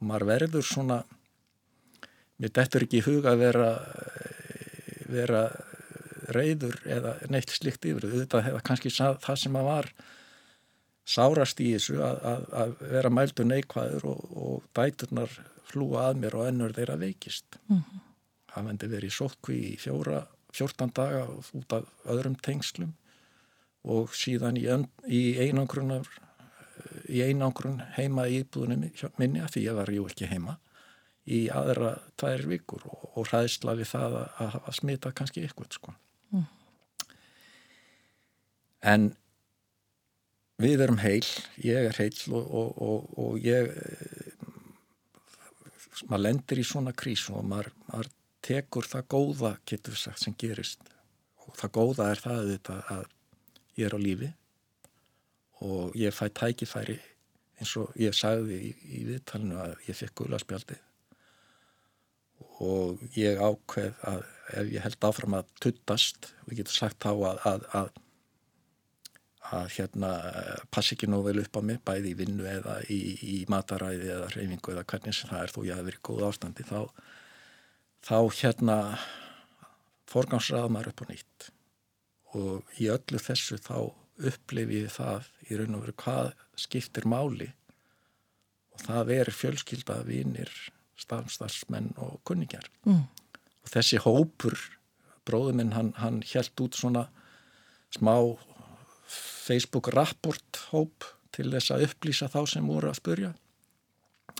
[0.00, 1.02] og maður verður svona
[2.40, 3.70] mér dettur ekki í huga að vera
[5.14, 5.44] vera
[6.34, 8.06] reyður eða neitt slikt yfir.
[8.12, 9.90] Þetta hefða kannski það sem að var
[11.04, 15.32] sárast í þessu að, að, að vera mældu neikvæður og, og dæturnar
[15.68, 17.58] flúa að mér og ennur þeirra veikist.
[18.54, 22.94] Það vendi verið sótkví í fjóra, 14 daga út af öðrum tengslum
[23.84, 24.64] og síðan í,
[25.10, 26.08] í einangrunar
[27.08, 28.86] í einangrun heima í íbúðunum
[29.20, 30.58] minni að því ég var jú ekki heima
[31.24, 35.94] í aðra tvær vikur og, og hræðsla við það að, að smita kannski ykkur sko.
[38.84, 39.14] En
[40.60, 41.24] við erum heil,
[41.64, 44.34] ég er heil og, og, og, og ég eh,
[46.04, 48.12] maður lendir í svona krísu og maður, maður
[48.44, 50.84] tekur það góða, getur við sagt, sem gerist.
[51.48, 53.06] Og það góða er það að
[53.80, 54.30] ég er á lífi
[55.64, 56.98] og ég fæ tækifæri
[57.60, 60.78] eins og ég sagði í, í viðtalinu að ég fekk gulaspjaldi
[62.64, 67.40] og ég ákveð að ef ég held áfram að tuttast, við getum sagt þá að,
[67.50, 67.88] að, að,
[69.58, 70.12] að hérna
[70.74, 73.00] passi ekki nóg vel upp á mig, bæði í vinnu eða í,
[73.34, 76.68] í mataræði eða reyfingu eða hvernig sem það er þó ég hafi verið góð ástandi
[76.68, 76.80] þá,
[78.04, 78.78] þá hérna
[80.12, 81.50] forgangsraða maður upp á nýtt.
[82.34, 83.78] Og í öllu þessu þá
[84.20, 87.50] upplifi ég það í raun og veru hvað skiptir máli
[88.74, 90.50] og það er fjölskylda, vinir,
[90.98, 92.66] stafnstarsmenn og kunningjar.
[92.86, 93.04] Mm.
[93.64, 94.56] Og þessi hópur,
[95.26, 97.06] bróður minn, hann, hann held út svona
[97.94, 98.14] smá
[99.06, 103.32] Facebook rapport hóp til þess að upplýsa þá sem voru að spurja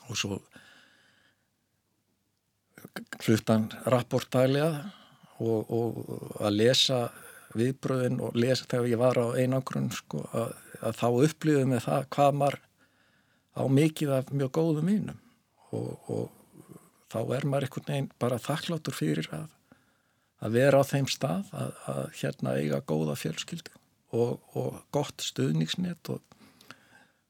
[0.09, 0.39] og svo
[3.25, 4.85] hlutan rapport daglega
[5.43, 6.99] og, og að lesa
[7.59, 12.07] viðbröðin og lesa þegar ég var á einangrun sko, að, að þá upplýðum við það
[12.17, 12.61] hvað maður
[13.55, 15.21] á mikið af mjög góðum mínum
[15.75, 16.79] og, og
[17.13, 19.49] þá er maður einhvern veginn bara þakkláttur fyrir að,
[20.43, 23.75] að vera á þeim stað að, að hérna eiga góða fjölskyldu
[24.15, 26.23] og, og gott stuðningsnett og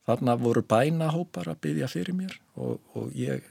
[0.05, 3.45] þarna voru bænahópar að byggja fyrir mér og ég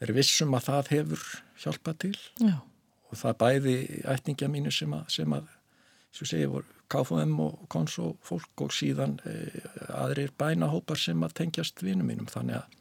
[0.00, 1.24] er vissum að það hefur
[1.60, 2.56] hjálpað til Já.
[3.10, 3.74] og það bæði
[4.08, 5.48] ætningja mínu sem að, sem að
[6.14, 9.34] sem segja voru KFM og Konsó fólk og síðan e,
[9.94, 12.78] aðrir bænahópar sem að tengjast vinum mínum þannig að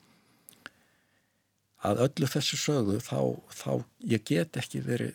[1.89, 3.19] að öllu þessu sögu þá,
[3.55, 3.71] þá
[4.11, 5.13] ég get ekki verið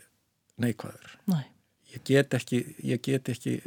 [0.62, 1.44] neikvæður Nei.
[1.92, 3.58] ég get ekki, ég get ekki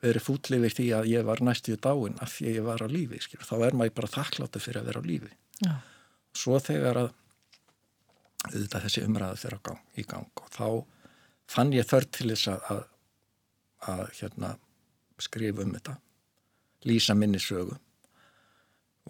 [0.00, 3.20] verið fútlifir því að ég var næstuð dáin af því að ég var á lífi
[3.20, 3.40] skil.
[3.44, 5.74] þá er maður bara þakkláttu fyrir að vera á lífi Já.
[6.32, 7.10] svo þegar að
[8.48, 10.66] auðvitað þessi umræðu gang, í gang og þá
[11.50, 12.86] fann ég þörð til þess að,
[13.88, 14.54] að, hérna,
[15.20, 15.96] skrifa um þetta
[16.88, 17.76] lýsa minni sögu.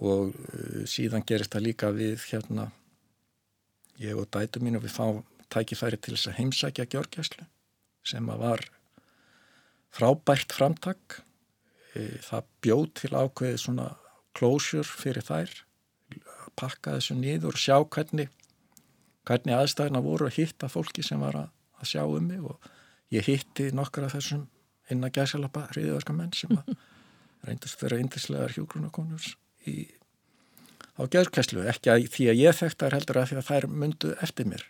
[0.01, 2.71] Og uh, síðan gerist það líka við hérna
[4.01, 7.47] ég og dætu mín og við fáum tækifæri til þess að heimsækja gjörgjæslu
[8.07, 8.63] sem að var
[9.93, 11.21] frábært framtak.
[11.93, 13.89] E, það bjóð til ákveði svona
[14.39, 15.53] closure fyrir þær
[16.59, 18.31] pakka þessu niður og sjá hvernig
[19.27, 21.51] hvernig aðstæðina voru að hitta fólki sem var að,
[21.83, 22.41] að sjá um mig.
[22.41, 22.71] Og
[23.15, 24.47] ég hitti nokkar af þessum
[24.91, 26.75] inn að gæsalappa hriðiðarska menn sem að
[27.49, 29.31] reyndast vera indislegar hjógrunakonur
[29.71, 29.87] í,
[30.99, 34.15] á gjörkæslu ekki að því að ég þekkt þær heldur að því að þær myndu
[34.21, 34.67] eftir mér.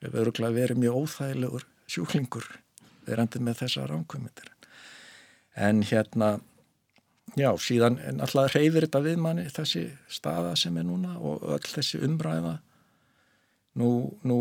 [0.00, 2.46] Við verðum verið mjög óþægilegur sjúklingur
[3.04, 4.54] verandi með þessa ránkvömyndir
[5.60, 6.38] en hérna
[7.38, 12.00] já, síðan alltaf reyfir þetta við manni þessi staða sem er núna og öll þessi
[12.06, 12.56] umræða.
[13.78, 13.90] Nú,
[14.26, 14.38] nú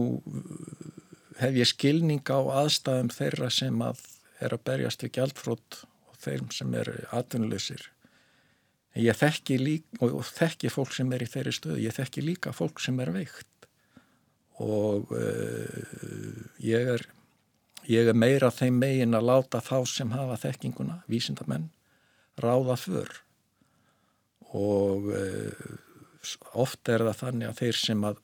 [1.40, 4.02] hef ég skilning á aðstæðum þeirra sem að
[4.40, 7.90] er að berjast við gjaldfrótt og þeim sem eru atvinnuleysir
[8.96, 12.54] en ég þekki líka og þekki fólk sem er í þeirri stöðu ég þekki líka
[12.56, 13.48] fólk sem er veikt.
[14.60, 17.06] Og uh, ég er
[17.90, 21.70] ég er meira þeim megin að láta þá sem hafa þekkinguna, vísindamenn
[22.40, 23.22] ráða fyrr
[24.56, 25.70] og uh,
[26.58, 28.22] oft er það þannig að þeir sem að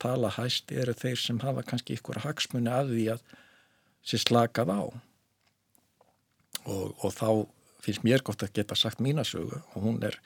[0.00, 3.24] tala hæst eru þeir sem hafa kannski ykkur hagsmunni af því að
[4.06, 4.82] sér slakað á
[6.66, 7.28] og, og þá
[7.80, 10.18] finnst mér gott að geta sagt mínasögu og hún er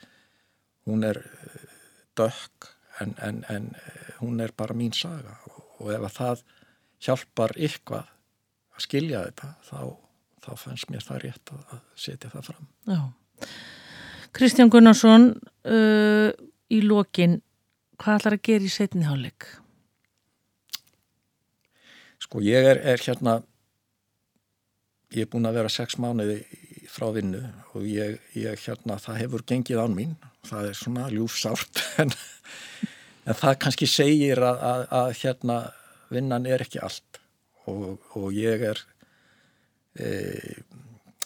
[0.85, 1.21] hún er
[2.17, 2.71] dökk
[3.01, 3.71] en, en, en
[4.19, 6.43] hún er bara mín saga og, og ef að það
[7.05, 8.11] hjálpar ykkvað
[8.75, 9.79] að skilja þetta þá,
[10.43, 13.01] þá fannst mér það rétt að, að setja það fram Já.
[14.35, 15.29] Kristján Gunnarsson
[15.71, 16.29] uh,
[16.71, 17.39] í lokin
[18.01, 19.47] hvað ætlar að gera í setni hálfleik?
[22.25, 23.39] Sko ég er, er hérna
[25.15, 26.41] ég er búin að vera sex mánuði
[26.91, 27.41] frá vinnu
[27.73, 30.15] og ég, ég hérna það hefur gengið án mín.
[30.45, 32.13] Það er svona ljúfsárt en,
[33.25, 35.59] en það kannski segir að, að, að hérna
[36.13, 37.21] vinnan er ekki allt.
[37.71, 38.81] Og, og ég er
[39.97, 40.09] e,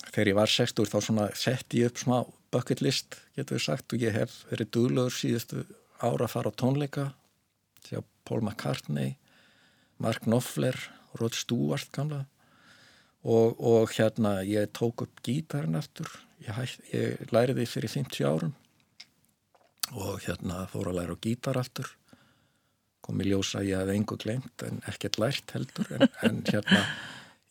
[0.09, 2.17] þegar ég var 60 þá svona sett ég upp smá
[2.53, 5.65] bucket list getur við sagt og ég hef verið duglegur síðustu
[5.99, 7.05] ára að fara á tónleika
[7.85, 9.17] sjá Paul McCartney
[9.99, 10.77] Mark Knopfler
[11.19, 12.23] Rod Stewart gamla
[13.23, 16.09] og, og hérna ég tók upp gítarinn aftur.
[16.43, 18.55] Ég, ég læriði fyrir 50 árum.
[19.95, 21.89] Og hérna fór að læra á gítar aftur.
[23.03, 25.87] Kom í ljósa ég hef engu glemt en ekkert lært heldur.
[25.97, 26.83] En, en hérna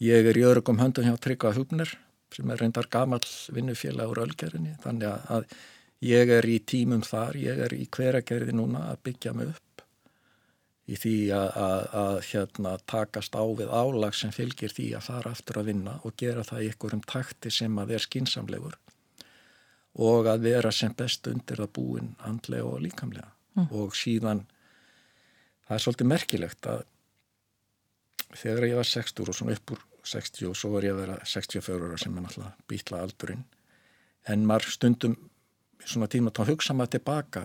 [0.05, 1.91] ég er í örugum höndum hjá Tryggva Hubner
[2.35, 5.57] sem er reyndar gamal vinnufélag úr Ölgerinni þannig að, að
[6.05, 9.68] ég er í tímum þar, ég er í hveragerði núna að byggja mig upp
[10.89, 15.33] í því að, að, að hérna takast á við álag sem fylgir því að fara
[15.37, 18.79] aftur að vinna og gera það í einhverjum takti sem að er skinsamlegur
[20.09, 23.29] og að vera sem best undir það búin andlega og líkamlega
[23.59, 23.69] mm.
[23.75, 24.47] og síðan
[25.67, 26.87] það er svolítið merkilegt að
[28.39, 31.19] þegar ég var 60 og svona upp úr 60 og svo var ég að vera
[31.29, 33.45] 64 ára sem er náttúrulega býtla aldurinn
[34.29, 35.17] en maður stundum
[35.85, 37.45] svona tíma þá hugsa maður tilbaka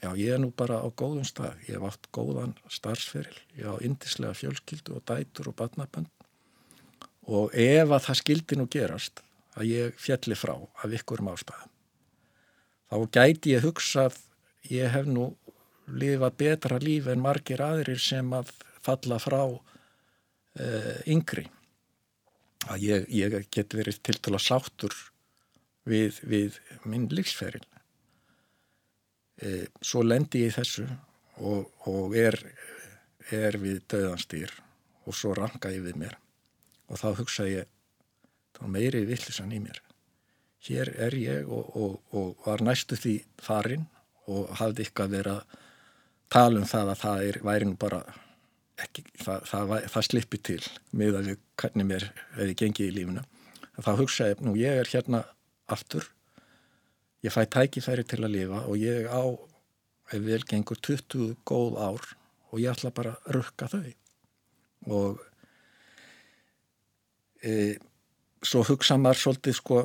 [0.00, 1.58] já ég er nú bara á góðum stað.
[1.68, 3.36] Ég hef átt góðan starfsferil.
[3.58, 6.08] Ég á indislega fjölskyldu og dætur og batnabönd
[7.30, 9.22] og ef að það skildi nú gerast
[9.58, 11.70] að ég fjalli frá af ykkurum ástæðum
[12.90, 14.18] þá gæti ég hugsað
[14.70, 15.30] ég hef nú
[15.90, 21.46] lifa betra líf en margir aðrir sem að falla frá uh, yngri.
[22.70, 24.94] Að ég, ég get verið til að sáttur
[25.88, 27.62] við, við minn lífsferil
[29.80, 30.86] svo lendi ég í þessu
[31.40, 32.36] og, og er,
[33.32, 34.52] er við döðanstýr
[35.06, 36.16] og svo ranka ég við mér.
[36.90, 37.70] Og þá hugsa ég
[38.58, 39.80] þá meiri villisann í mér.
[40.66, 43.86] Hér er ég og, og, og var næstu því farin
[44.30, 45.60] og hafði eitthvað verið að
[46.30, 48.00] tala um það að það er, væri nú bara
[48.84, 50.60] ekki, það, það, það slippi til
[50.96, 53.24] með að við hvernig mér hefði gengið í lífuna
[53.80, 55.22] þá hugsa ég, nú ég er hérna
[55.70, 56.06] aftur
[57.24, 59.24] ég fæ tækifæri til að lifa og ég á
[60.10, 62.06] ef vel gengur 20 góð ár
[62.50, 63.92] og ég ætla bara að rukka þau.
[64.90, 65.20] Og
[67.44, 67.76] e,
[68.42, 69.82] svo hugsa maður svolítið sko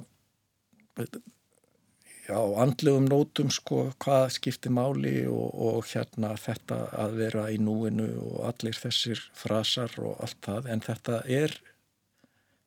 [2.25, 8.09] já, andlegum nótum sko hvað skiptir máli og, og hérna þetta að vera í núinu
[8.23, 10.71] og allir þessir frasar og allt það.
[10.73, 11.53] En þetta er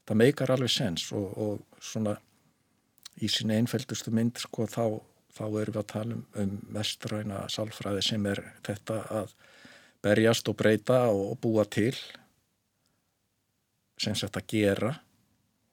[0.07, 2.17] það meikar alveg sens og, og svona
[3.23, 4.85] í sinni einfældustu mynd sko þá
[5.39, 9.35] þá erum við að tala um, um vestræna sálfræði sem er þetta að
[10.05, 11.95] berjast og breyta og búa til
[13.99, 14.95] sem þetta gera.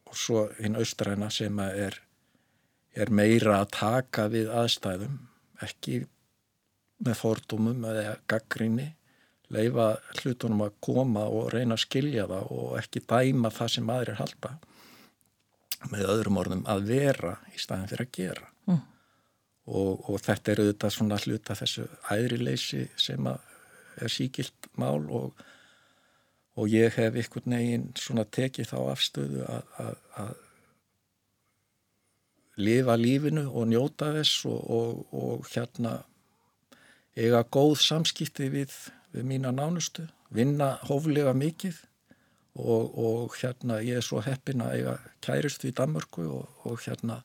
[0.10, 1.98] Og svo hinn austræna sem er,
[2.94, 5.18] er meira að taka við aðstæðum
[5.66, 6.04] ekki
[7.06, 8.92] með fordumum eða gaggrinni
[9.54, 9.92] leifa
[10.22, 14.56] hlutunum að koma og reyna að skilja það og ekki dæma það sem aðrir halda
[15.92, 18.48] með öðrum orðum að vera í staðin fyrir að gera.
[18.70, 18.80] Mm.
[19.66, 25.46] Og, og þetta er auðvitað svona hluta þessu æðrileysi sem er síkilt mál og,
[26.56, 30.36] og ég hef einhvern veginn svona tekið þá afstöðu að
[32.56, 35.98] lifa lífinu og njóta þess og, og hérna
[37.16, 38.72] eiga góð samskipti við,
[39.16, 40.06] við mína nánustu,
[40.36, 41.82] vinna hóflega mikið
[42.56, 44.96] og hérna ég er svo heppin að eiga
[45.26, 47.22] kærist við Danmörku og hérna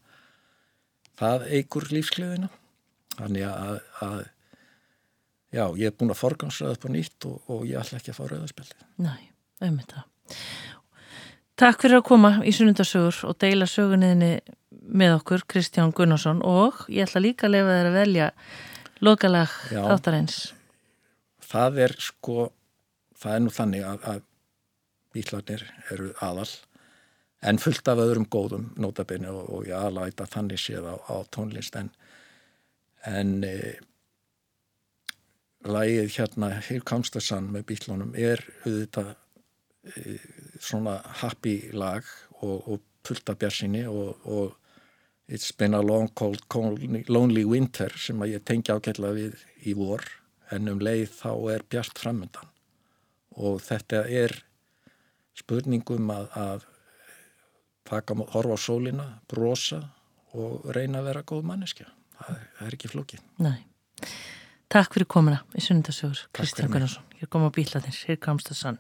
[1.20, 2.51] það eigur lífskliðina
[3.16, 4.18] þannig að, að
[5.55, 8.18] já, ég er búin að forgansraða upp á nýtt og, og ég ætla ekki að
[8.18, 9.14] fá rauðarspjaldi Næ,
[9.62, 10.07] auðvitað
[11.61, 14.31] Takk fyrir að koma í sunnundasögur og deila sögunniðinni
[14.97, 18.28] með okkur Kristján Gunnarsson og ég ætla líka að lefa þér að velja
[19.05, 20.39] lokalag þáttarins.
[21.51, 22.47] Það er sko
[23.20, 24.22] það er nú þannig að, að
[25.15, 26.51] bílarnir eru aðal
[27.41, 31.77] en fullt af öðrum góðum nótabene og, og ég aðlæta þannig séð á, á tónlist.
[31.81, 31.89] En,
[33.09, 33.55] en e,
[35.65, 40.19] lægið hérna Here Comes the Sun með bílunum er auðvitað e,
[40.61, 42.05] svona happy lag
[42.41, 44.57] og, og fullt af björnsinni og, og
[45.31, 49.77] It's been a long cold, cold lonely winter sem að ég tengja ágætla við í
[49.79, 50.03] vor.
[50.51, 52.49] En um leið þá er bjart framöndan
[53.39, 54.35] og þetta er
[55.39, 56.66] spurningum að, að
[57.89, 59.83] taka, horfa á sólina, brosa
[60.37, 61.89] og reyna að vera góð manneskja.
[62.20, 63.24] Það, það er ekki flókið.
[63.43, 63.59] Nei.
[64.70, 67.07] Takk fyrir komina í Sunnundasögur, Kristján Gunnarsson.
[67.18, 68.78] Hér kom á bílaðir, hér kamst það sann.